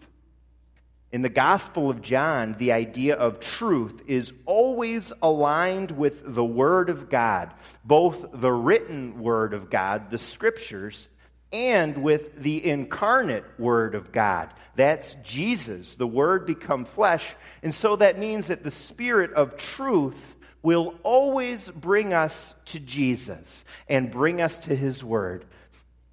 In 1.12 1.22
the 1.22 1.30
Gospel 1.30 1.92
of 1.92 2.02
John, 2.02 2.56
the 2.58 2.72
idea 2.72 3.16
of 3.16 3.39
truth 3.39 4.02
is 4.08 4.34
always 4.46 5.13
aligned 5.22 5.92
with 5.92 6.24
the 6.26 6.44
Word 6.44 6.89
of 6.89 7.08
God, 7.08 7.52
both 7.86 8.30
the 8.34 8.52
written 8.52 9.20
Word 9.20 9.54
of 9.54 9.70
God, 9.70 10.10
the 10.10 10.18
Scriptures, 10.18 11.08
and 11.52 12.00
with 12.00 12.42
the 12.42 12.68
incarnate 12.68 13.46
Word 13.60 13.94
of 13.94 14.12
God. 14.12 14.50
That's 14.76 15.13
Jesus, 15.24 15.96
the 15.96 16.08
Word 16.08 16.48
become 16.48 16.86
flesh. 16.86 17.36
And 17.62 17.76
so 17.76 17.96
that 17.98 18.18
means 18.18 18.48
that 18.48 18.63
the 18.63 18.72
Spirit 18.72 19.34
of 19.34 19.56
truth 19.58 20.33
will 20.63 20.95
always 21.04 21.69
bring 21.69 22.13
us 22.13 22.56
to 22.65 22.80
Jesus 22.80 23.63
and 23.88 24.10
bring 24.10 24.41
us 24.41 24.58
to 24.60 24.76
His 24.76 25.04
Word. 25.04 25.45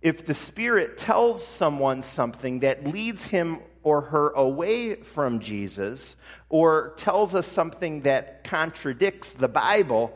If 0.02 0.26
the 0.26 0.34
Spirit 0.34 0.98
tells 0.98 1.46
someone 1.46 2.02
something 2.02 2.60
that 2.60 2.86
leads 2.86 3.26
him 3.26 3.60
or 3.82 4.02
her 4.02 4.30
away 4.30 4.96
from 4.96 5.40
Jesus, 5.40 6.16
or 6.50 6.92
tells 6.98 7.34
us 7.34 7.46
something 7.46 8.02
that 8.02 8.44
contradicts 8.44 9.34
the 9.34 9.48
Bible, 9.48 10.12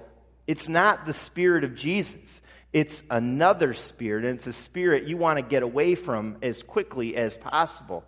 it's 0.46 0.68
not 0.68 1.06
the 1.06 1.12
Spirit 1.14 1.64
of 1.64 1.74
Jesus. 1.74 2.42
It's 2.74 3.04
another 3.08 3.72
spirit, 3.72 4.24
and 4.24 4.34
it's 4.34 4.48
a 4.48 4.52
spirit 4.52 5.04
you 5.04 5.16
want 5.16 5.38
to 5.38 5.42
get 5.42 5.62
away 5.62 5.94
from 5.94 6.38
as 6.42 6.62
quickly 6.64 7.14
as 7.14 7.36
possible. 7.36 8.04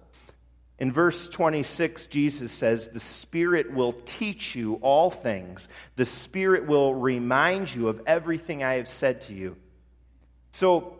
In 0.78 0.92
verse 0.92 1.28
26, 1.28 2.06
Jesus 2.08 2.52
says, 2.52 2.88
The 2.88 3.00
Spirit 3.00 3.72
will 3.72 3.94
teach 4.04 4.54
you 4.54 4.74
all 4.82 5.10
things. 5.10 5.68
The 5.96 6.04
Spirit 6.04 6.66
will 6.66 6.94
remind 6.94 7.74
you 7.74 7.88
of 7.88 8.02
everything 8.06 8.62
I 8.62 8.74
have 8.74 8.88
said 8.88 9.22
to 9.22 9.34
you. 9.34 9.56
So 10.52 10.98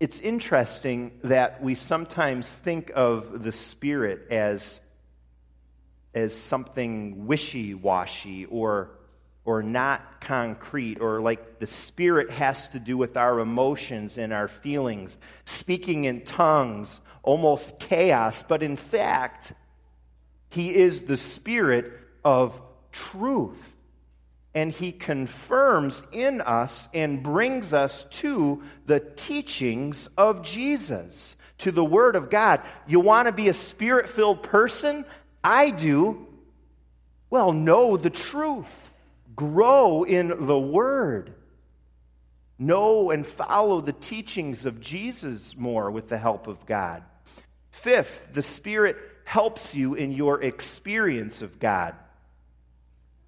it's 0.00 0.20
interesting 0.20 1.12
that 1.24 1.62
we 1.62 1.74
sometimes 1.74 2.52
think 2.52 2.92
of 2.94 3.42
the 3.42 3.52
Spirit 3.52 4.26
as 4.30 4.80
as 6.14 6.34
something 6.34 7.26
wishy 7.26 7.74
washy 7.74 8.44
or, 8.46 8.90
or 9.44 9.62
not 9.62 10.20
concrete, 10.20 11.00
or 11.00 11.20
like 11.20 11.58
the 11.58 11.66
Spirit 11.66 12.30
has 12.30 12.66
to 12.68 12.78
do 12.78 12.96
with 12.96 13.16
our 13.16 13.40
emotions 13.40 14.16
and 14.16 14.32
our 14.32 14.48
feelings, 14.48 15.16
speaking 15.44 16.04
in 16.04 16.22
tongues, 16.22 17.00
almost 17.22 17.78
chaos. 17.78 18.42
But 18.42 18.62
in 18.62 18.76
fact, 18.76 19.52
He 20.48 20.74
is 20.74 21.02
the 21.02 21.16
Spirit 21.16 21.92
of 22.24 22.58
truth. 22.92 23.58
And 24.54 24.72
He 24.72 24.92
confirms 24.92 26.02
in 26.12 26.40
us 26.40 26.88
and 26.94 27.22
brings 27.22 27.74
us 27.74 28.04
to 28.10 28.62
the 28.86 29.00
teachings 29.00 30.08
of 30.16 30.42
Jesus, 30.42 31.36
to 31.58 31.72
the 31.72 31.84
Word 31.84 32.14
of 32.16 32.30
God. 32.30 32.62
You 32.86 33.00
want 33.00 33.26
to 33.26 33.32
be 33.32 33.48
a 33.48 33.54
spirit 33.54 34.08
filled 34.08 34.42
person? 34.42 35.04
I 35.42 35.70
do. 35.70 36.28
Well, 37.30 37.52
know 37.52 37.96
the 37.96 38.10
truth, 38.10 38.83
grow 39.34 40.04
in 40.04 40.46
the 40.46 40.58
Word. 40.58 41.34
Know 42.58 43.10
and 43.10 43.26
follow 43.26 43.80
the 43.80 43.92
teachings 43.92 44.64
of 44.64 44.80
Jesus 44.80 45.56
more 45.56 45.90
with 45.90 46.08
the 46.08 46.18
help 46.18 46.46
of 46.46 46.66
God. 46.66 47.02
Fifth, 47.70 48.28
the 48.32 48.42
Spirit 48.42 48.96
helps 49.24 49.74
you 49.74 49.94
in 49.94 50.12
your 50.12 50.42
experience 50.42 51.42
of 51.42 51.58
God. 51.58 51.94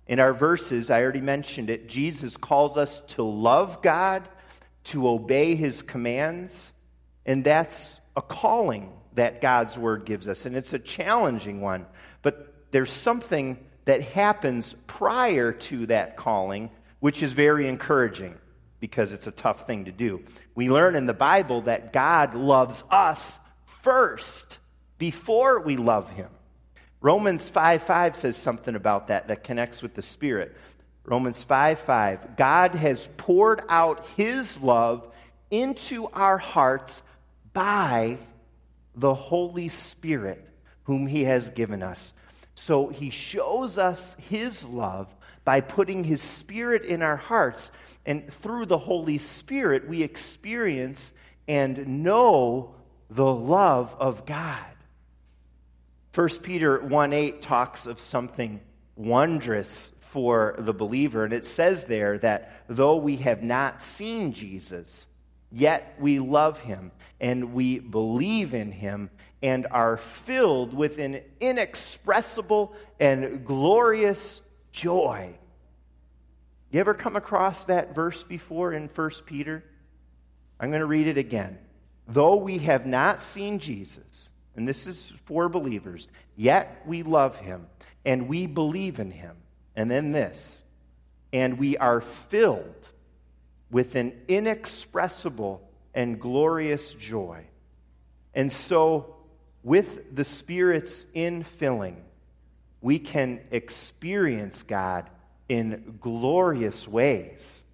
In 0.07 0.21
our 0.21 0.33
verses, 0.33 0.91
I 0.91 1.03
already 1.03 1.21
mentioned 1.21 1.69
it, 1.69 1.89
Jesus 1.89 2.37
calls 2.37 2.77
us 2.77 3.01
to 3.09 3.25
love 3.25 3.83
God, 3.83 4.29
to 4.85 5.09
obey 5.09 5.57
his 5.57 5.83
commands, 5.83 6.73
and 7.25 7.43
that's 7.43 8.01
a 8.17 8.23
calling 8.23 8.93
that 9.15 9.41
God's 9.41 9.77
word 9.77 10.05
gives 10.05 10.29
us. 10.29 10.47
And 10.47 10.55
it's 10.55 10.73
a 10.73 10.79
challenging 10.79 11.61
one, 11.61 11.87
but 12.23 12.55
there's 12.71 12.93
something 12.93 13.59
that 13.87 14.03
happens 14.03 14.75
prior 14.87 15.53
to 15.53 15.87
that 15.87 16.17
calling, 16.17 16.71
which 17.01 17.23
is 17.23 17.33
very 17.33 17.67
encouraging 17.67 18.35
because 18.79 19.13
it's 19.13 19.27
a 19.27 19.33
tough 19.33 19.67
thing 19.67 19.87
to 19.87 19.93
do. 19.93 20.23
We 20.55 20.69
learn 20.69 20.95
in 20.95 21.07
the 21.07 21.15
Bible 21.15 21.63
that 21.63 21.93
God 21.93 22.35
loves 22.35 22.85
us 22.91 23.39
first 23.65 24.59
before 24.99 25.61
we 25.61 25.77
love 25.77 26.11
him. 26.11 26.29
Romans 27.01 27.49
5 27.49 27.83
5 27.83 28.17
says 28.17 28.37
something 28.37 28.75
about 28.75 29.09
that 29.09 29.29
that 29.29 29.45
connects 29.45 29.83
with 29.83 29.95
the 29.95 30.03
Spirit. 30.03 30.57
Romans 31.05 31.43
5 31.43 31.79
5. 31.81 32.37
God 32.37 32.75
has 32.75 33.07
poured 33.17 33.63
out 33.69 34.07
his 34.17 34.61
love 34.61 35.07
into 35.51 36.09
our 36.09 36.39
hearts 36.39 37.03
by 37.53 38.19
the 38.97 39.15
Holy 39.15 39.69
Spirit, 39.69 40.45
whom 40.85 41.07
he 41.07 41.25
has 41.25 41.51
given 41.51 41.83
us. 41.83 42.13
So 42.57 42.89
he 42.89 43.11
shows 43.11 43.79
us 43.79 44.17
his 44.29 44.65
love 44.65 45.15
by 45.45 45.61
putting 45.61 46.03
his 46.03 46.23
Spirit 46.23 46.85
in 46.85 47.03
our 47.03 47.17
hearts. 47.17 47.71
And 48.05 48.33
through 48.33 48.67
the 48.67 48.79
Holy 48.79 49.19
Spirit, 49.19 49.87
we 49.87 50.03
experience 50.03 51.13
and 51.47 52.03
know 52.03 52.75
the 53.11 53.33
love 53.33 53.95
of 54.01 54.27
God. 54.27 54.65
1 56.15 56.29
Peter 56.43 56.81
1 56.81 57.13
8 57.13 57.43
talks 57.43 57.87
of 57.87 58.01
something 58.01 58.61
wondrous 58.97 59.93
for 60.11 60.55
the 60.59 60.73
believer. 60.73 61.25
And 61.25 61.35
it 61.35 61.45
says 61.45 61.85
there 61.85 62.19
that 62.19 62.65
though 62.69 62.97
we 62.97 63.17
have 63.19 63.43
not 63.43 63.83
seen 63.83 64.33
Jesus, 64.33 65.07
yet 65.51 65.97
we 65.99 66.19
love 66.19 66.59
him 66.61 66.93
and 67.21 67.55
we 67.55 67.79
believe 67.79 68.55
in 68.55 68.73
him 68.73 69.11
and 69.43 69.67
are 69.71 69.97
filled 69.97 70.75
with 70.75 70.99
an 70.99 71.21
inexpressible 71.41 72.75
and 72.99 73.45
glorious 73.45 74.41
joy. 74.73 75.35
You 76.71 76.81
ever 76.81 76.95
come 76.95 77.17
across 77.17 77.65
that 77.65 77.95
verse 77.95 78.23
before 78.23 78.73
in 78.73 78.89
1 78.89 79.11
Peter? 79.25 79.65
I'm 80.59 80.71
going 80.71 80.81
to 80.81 80.87
read 80.87 81.07
it 81.07 81.19
again. 81.19 81.59
Though 82.09 82.37
we 82.37 82.59
have 82.59 82.87
not 82.87 83.21
seen 83.21 83.59
Jesus, 83.59 84.31
and 84.55 84.67
this 84.67 84.87
is 84.87 85.13
for 85.27 85.49
believers, 85.49 86.09
yet 86.37 86.83
we 86.87 87.03
love 87.03 87.37
him 87.37 87.67
and 88.05 88.29
we 88.29 88.47
believe 88.47 88.99
in 88.99 89.11
him. 89.11 89.37
And 89.75 89.91
then 89.91 90.13
this, 90.13 90.63
and 91.33 91.59
we 91.59 91.77
are 91.77 92.01
filled 92.01 92.89
with 93.71 93.95
an 93.95 94.13
inexpressible 94.29 95.69
and 95.95 96.21
glorious 96.21 96.95
joy. 96.95 97.45
And 98.35 98.53
so, 98.53 99.17
with 99.63 100.15
the 100.15 100.25
Spirit's 100.25 101.05
infilling, 101.15 101.97
we 102.81 102.99
can 102.99 103.41
experience 103.51 104.63
God 104.63 105.11
in 105.49 105.99
glorious 106.01 106.87
ways, 106.87 107.65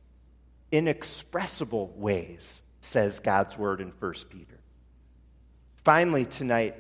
inexpressible 0.71 1.93
ways, 1.97 2.63
says 2.81 3.21
God's 3.21 3.59
word 3.59 3.81
in 3.81 3.93
1 3.99 4.15
Peter. 4.31 4.59
Finally, 5.85 6.27
tonight, 6.27 6.77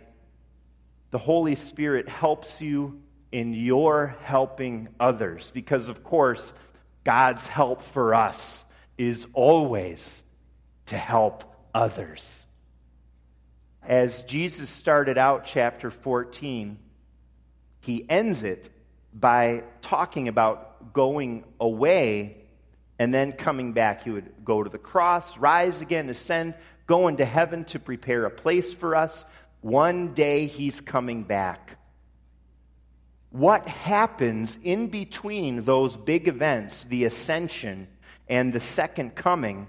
the 1.10 1.18
Holy 1.18 1.56
Spirit 1.56 2.08
helps 2.08 2.60
you 2.60 3.02
in 3.32 3.52
your 3.52 4.16
helping 4.22 4.88
others 5.00 5.50
because, 5.50 5.88
of 5.88 6.04
course, 6.04 6.52
God's 7.04 7.46
help 7.46 7.82
for 7.82 8.14
us 8.14 8.64
is 9.02 9.26
always 9.32 10.22
to 10.86 10.96
help 10.96 11.44
others. 11.74 12.44
As 13.82 14.22
Jesus 14.22 14.70
started 14.70 15.18
out 15.18 15.44
chapter 15.44 15.90
14, 15.90 16.78
he 17.80 18.06
ends 18.08 18.44
it 18.44 18.70
by 19.12 19.64
talking 19.82 20.28
about 20.28 20.92
going 20.92 21.44
away 21.58 22.36
and 22.98 23.12
then 23.12 23.32
coming 23.32 23.72
back. 23.72 24.04
He 24.04 24.10
would 24.10 24.32
go 24.44 24.62
to 24.62 24.70
the 24.70 24.78
cross, 24.78 25.36
rise 25.36 25.80
again, 25.80 26.08
ascend, 26.08 26.54
go 26.86 27.08
into 27.08 27.24
heaven 27.24 27.64
to 27.66 27.80
prepare 27.80 28.24
a 28.24 28.30
place 28.30 28.72
for 28.72 28.94
us. 28.94 29.26
One 29.62 30.14
day 30.14 30.46
he's 30.46 30.80
coming 30.80 31.24
back. 31.24 31.76
What 33.30 33.66
happens 33.66 34.58
in 34.62 34.88
between 34.88 35.64
those 35.64 35.96
big 35.96 36.28
events, 36.28 36.84
the 36.84 37.04
ascension 37.04 37.88
and 38.32 38.50
the 38.50 38.60
second 38.60 39.14
coming, 39.14 39.66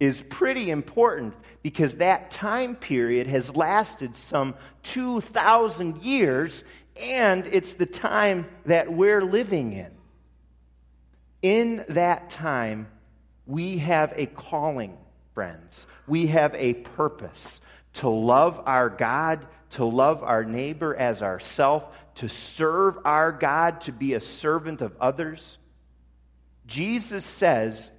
is 0.00 0.22
pretty 0.22 0.70
important 0.70 1.34
because 1.62 1.98
that 1.98 2.30
time 2.30 2.74
period 2.74 3.26
has 3.26 3.54
lasted 3.54 4.16
some 4.16 4.54
2,000 4.84 5.98
years 5.98 6.64
and 6.98 7.46
it's 7.46 7.74
the 7.74 7.84
time 7.84 8.46
that 8.64 8.90
we're 8.90 9.20
living 9.20 9.74
in. 9.74 9.90
In 11.42 11.84
that 11.90 12.30
time, 12.30 12.88
we 13.46 13.76
have 13.76 14.14
a 14.16 14.24
calling 14.24 14.96
friends. 15.34 15.86
We 16.06 16.28
have 16.28 16.54
a 16.54 16.72
purpose 16.72 17.60
to 17.94 18.08
love 18.08 18.62
our 18.64 18.88
God, 18.88 19.46
to 19.72 19.84
love 19.84 20.22
our 20.22 20.44
neighbor 20.44 20.96
as 20.96 21.20
ourself, 21.20 21.86
to 22.14 22.30
serve 22.30 22.96
our 23.04 23.30
God, 23.30 23.82
to 23.82 23.92
be 23.92 24.14
a 24.14 24.20
servant 24.20 24.80
of 24.80 24.96
others. 25.02 25.58
Jesus 26.70 27.24
says 27.24 27.90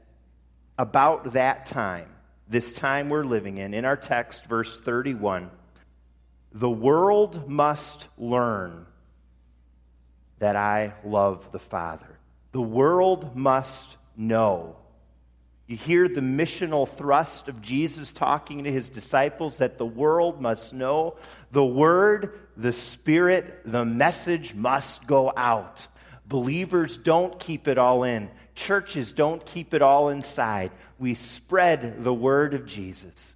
about 0.79 1.33
that 1.33 1.67
time, 1.67 2.09
this 2.47 2.71
time 2.71 3.09
we're 3.09 3.23
living 3.23 3.57
in, 3.57 3.73
in 3.73 3.85
our 3.85 3.97
text, 3.97 4.45
verse 4.45 4.79
31, 4.79 5.51
the 6.53 6.69
world 6.69 7.49
must 7.49 8.07
learn 8.17 8.87
that 10.39 10.55
I 10.55 10.93
love 11.05 11.51
the 11.51 11.59
Father. 11.59 12.17
The 12.51 12.61
world 12.61 13.35
must 13.35 13.95
know 14.17 14.75
you 15.71 15.77
hear 15.77 16.09
the 16.09 16.19
missional 16.19 16.85
thrust 16.85 17.47
of 17.47 17.61
Jesus 17.61 18.11
talking 18.11 18.65
to 18.65 18.71
his 18.71 18.89
disciples 18.89 19.59
that 19.59 19.77
the 19.77 19.85
world 19.85 20.41
must 20.41 20.73
know 20.73 21.15
the 21.53 21.63
word, 21.63 22.37
the 22.57 22.73
spirit, 22.73 23.61
the 23.63 23.85
message 23.85 24.53
must 24.53 25.07
go 25.07 25.31
out. 25.33 25.87
Believers 26.27 26.97
don't 26.97 27.39
keep 27.39 27.69
it 27.69 27.77
all 27.77 28.03
in. 28.03 28.29
Churches 28.61 29.11
don't 29.11 29.43
keep 29.43 29.73
it 29.73 29.81
all 29.81 30.09
inside. 30.09 30.69
We 30.99 31.15
spread 31.15 32.03
the 32.03 32.13
word 32.13 32.53
of 32.53 32.67
Jesus. 32.67 33.33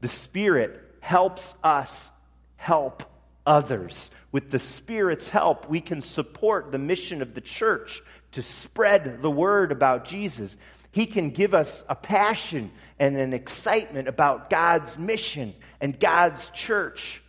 The 0.00 0.06
Spirit 0.06 0.80
helps 1.00 1.56
us 1.64 2.08
help 2.54 3.02
others. 3.44 4.12
With 4.30 4.52
the 4.52 4.60
Spirit's 4.60 5.28
help, 5.28 5.68
we 5.68 5.80
can 5.80 6.02
support 6.02 6.70
the 6.70 6.78
mission 6.78 7.20
of 7.20 7.34
the 7.34 7.40
church 7.40 8.00
to 8.30 8.42
spread 8.42 9.22
the 9.22 9.30
word 9.30 9.72
about 9.72 10.04
Jesus. 10.04 10.56
He 10.92 11.06
can 11.06 11.30
give 11.30 11.52
us 11.52 11.82
a 11.88 11.96
passion 11.96 12.70
and 13.00 13.16
an 13.16 13.32
excitement 13.32 14.06
about 14.06 14.50
God's 14.50 14.96
mission 14.96 15.52
and 15.80 15.98
God's 15.98 16.48
church. 16.50 17.20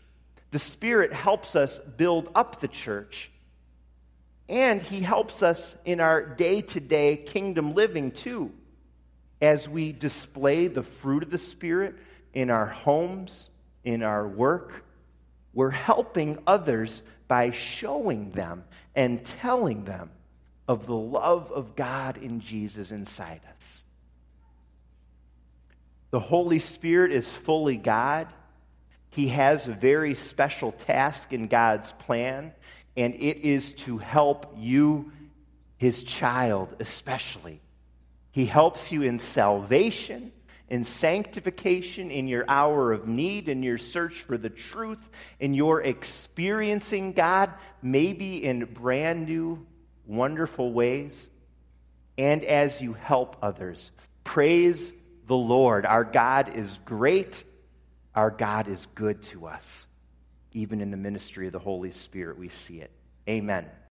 The 0.52 0.60
Spirit 0.60 1.12
helps 1.12 1.56
us 1.56 1.80
build 1.80 2.30
up 2.36 2.60
the 2.60 2.68
church. 2.68 3.31
And 4.52 4.82
He 4.82 5.00
helps 5.00 5.42
us 5.42 5.78
in 5.86 6.02
our 6.02 6.22
day 6.22 6.62
to 6.62 6.82
day 6.82 7.16
kingdom 7.16 7.74
living 7.74 8.12
too, 8.12 8.52
as 9.42 9.70
we 9.70 9.94
display 9.94 10.68
the 10.68 10.84
fruit 10.84 11.24
of 11.24 11.32
the 11.32 11.38
Spirit 11.38 11.96
in 12.34 12.50
our 12.50 12.66
homes, 12.66 13.50
in 13.86 14.04
our 14.04 14.28
work. 14.28 14.84
We're 15.54 15.70
helping 15.70 16.38
others 16.46 17.02
by 17.30 17.52
showing 17.52 18.32
them 18.32 18.66
and 18.94 19.26
telling 19.26 19.86
them 19.86 20.12
of 20.68 20.86
the 20.86 20.96
love 20.96 21.50
of 21.54 21.78
God 21.78 22.18
in 22.18 22.42
Jesus 22.42 22.92
inside 22.92 23.40
us. 23.56 23.86
The 26.10 26.20
Holy 26.20 26.60
Spirit 26.60 27.14
is 27.14 27.34
fully 27.34 27.78
God. 27.78 28.28
He 29.12 29.30
has 29.30 29.68
a 29.68 29.74
very 29.74 30.14
special 30.14 30.74
task 30.74 31.32
in 31.32 31.48
God's 31.48 31.94
plan, 31.94 32.52
and 32.96 33.16
it 33.16 33.38
is 33.46 33.74
to 33.74 33.98
help 33.98 34.56
you, 34.58 35.12
his 35.78 36.04
child, 36.04 36.76
especially. 36.80 37.62
He 38.32 38.46
helps 38.46 38.92
you 38.92 39.04
in 39.04 39.20
salvation, 39.20 40.32
in 40.70 40.84
sanctification, 40.84 42.12
in 42.12 42.28
your 42.28 42.46
hour 42.48 42.94
of 42.94 43.08
need, 43.08 43.50
in 43.50 43.64
your 43.64 43.78
search 43.78 44.22
for 44.22 44.38
the 44.38 44.50
truth, 44.50 45.10
in 45.40 45.54
your 45.54 45.82
experiencing 45.82 47.14
God, 47.14 47.52
maybe 47.82 48.44
in 48.44 48.66
brand 48.66 49.26
new, 49.26 49.66
wonderful 50.06 50.72
ways, 50.72 51.30
and 52.18 52.44
as 52.44 52.82
you 52.82 52.94
help 52.94 53.38
others. 53.42 53.92
Praise 54.24 54.94
the 55.28 55.36
Lord. 55.36 55.86
Our 55.86 56.04
God 56.04 56.56
is 56.56 56.80
great. 56.86 57.44
Our 58.16 58.30
God 58.30 58.68
is 58.68 58.86
good 58.96 59.24
to 59.24 59.48
us. 59.48 59.88
Even 60.54 60.82
in 60.82 60.92
the 60.92 60.98
ministry 60.98 61.48
of 61.48 61.54
the 61.54 61.60
Holy 61.60 61.92
Spirit, 61.92 62.38
we 62.38 62.50
see 62.50 62.82
it. 62.82 62.92
Amen. 63.28 63.66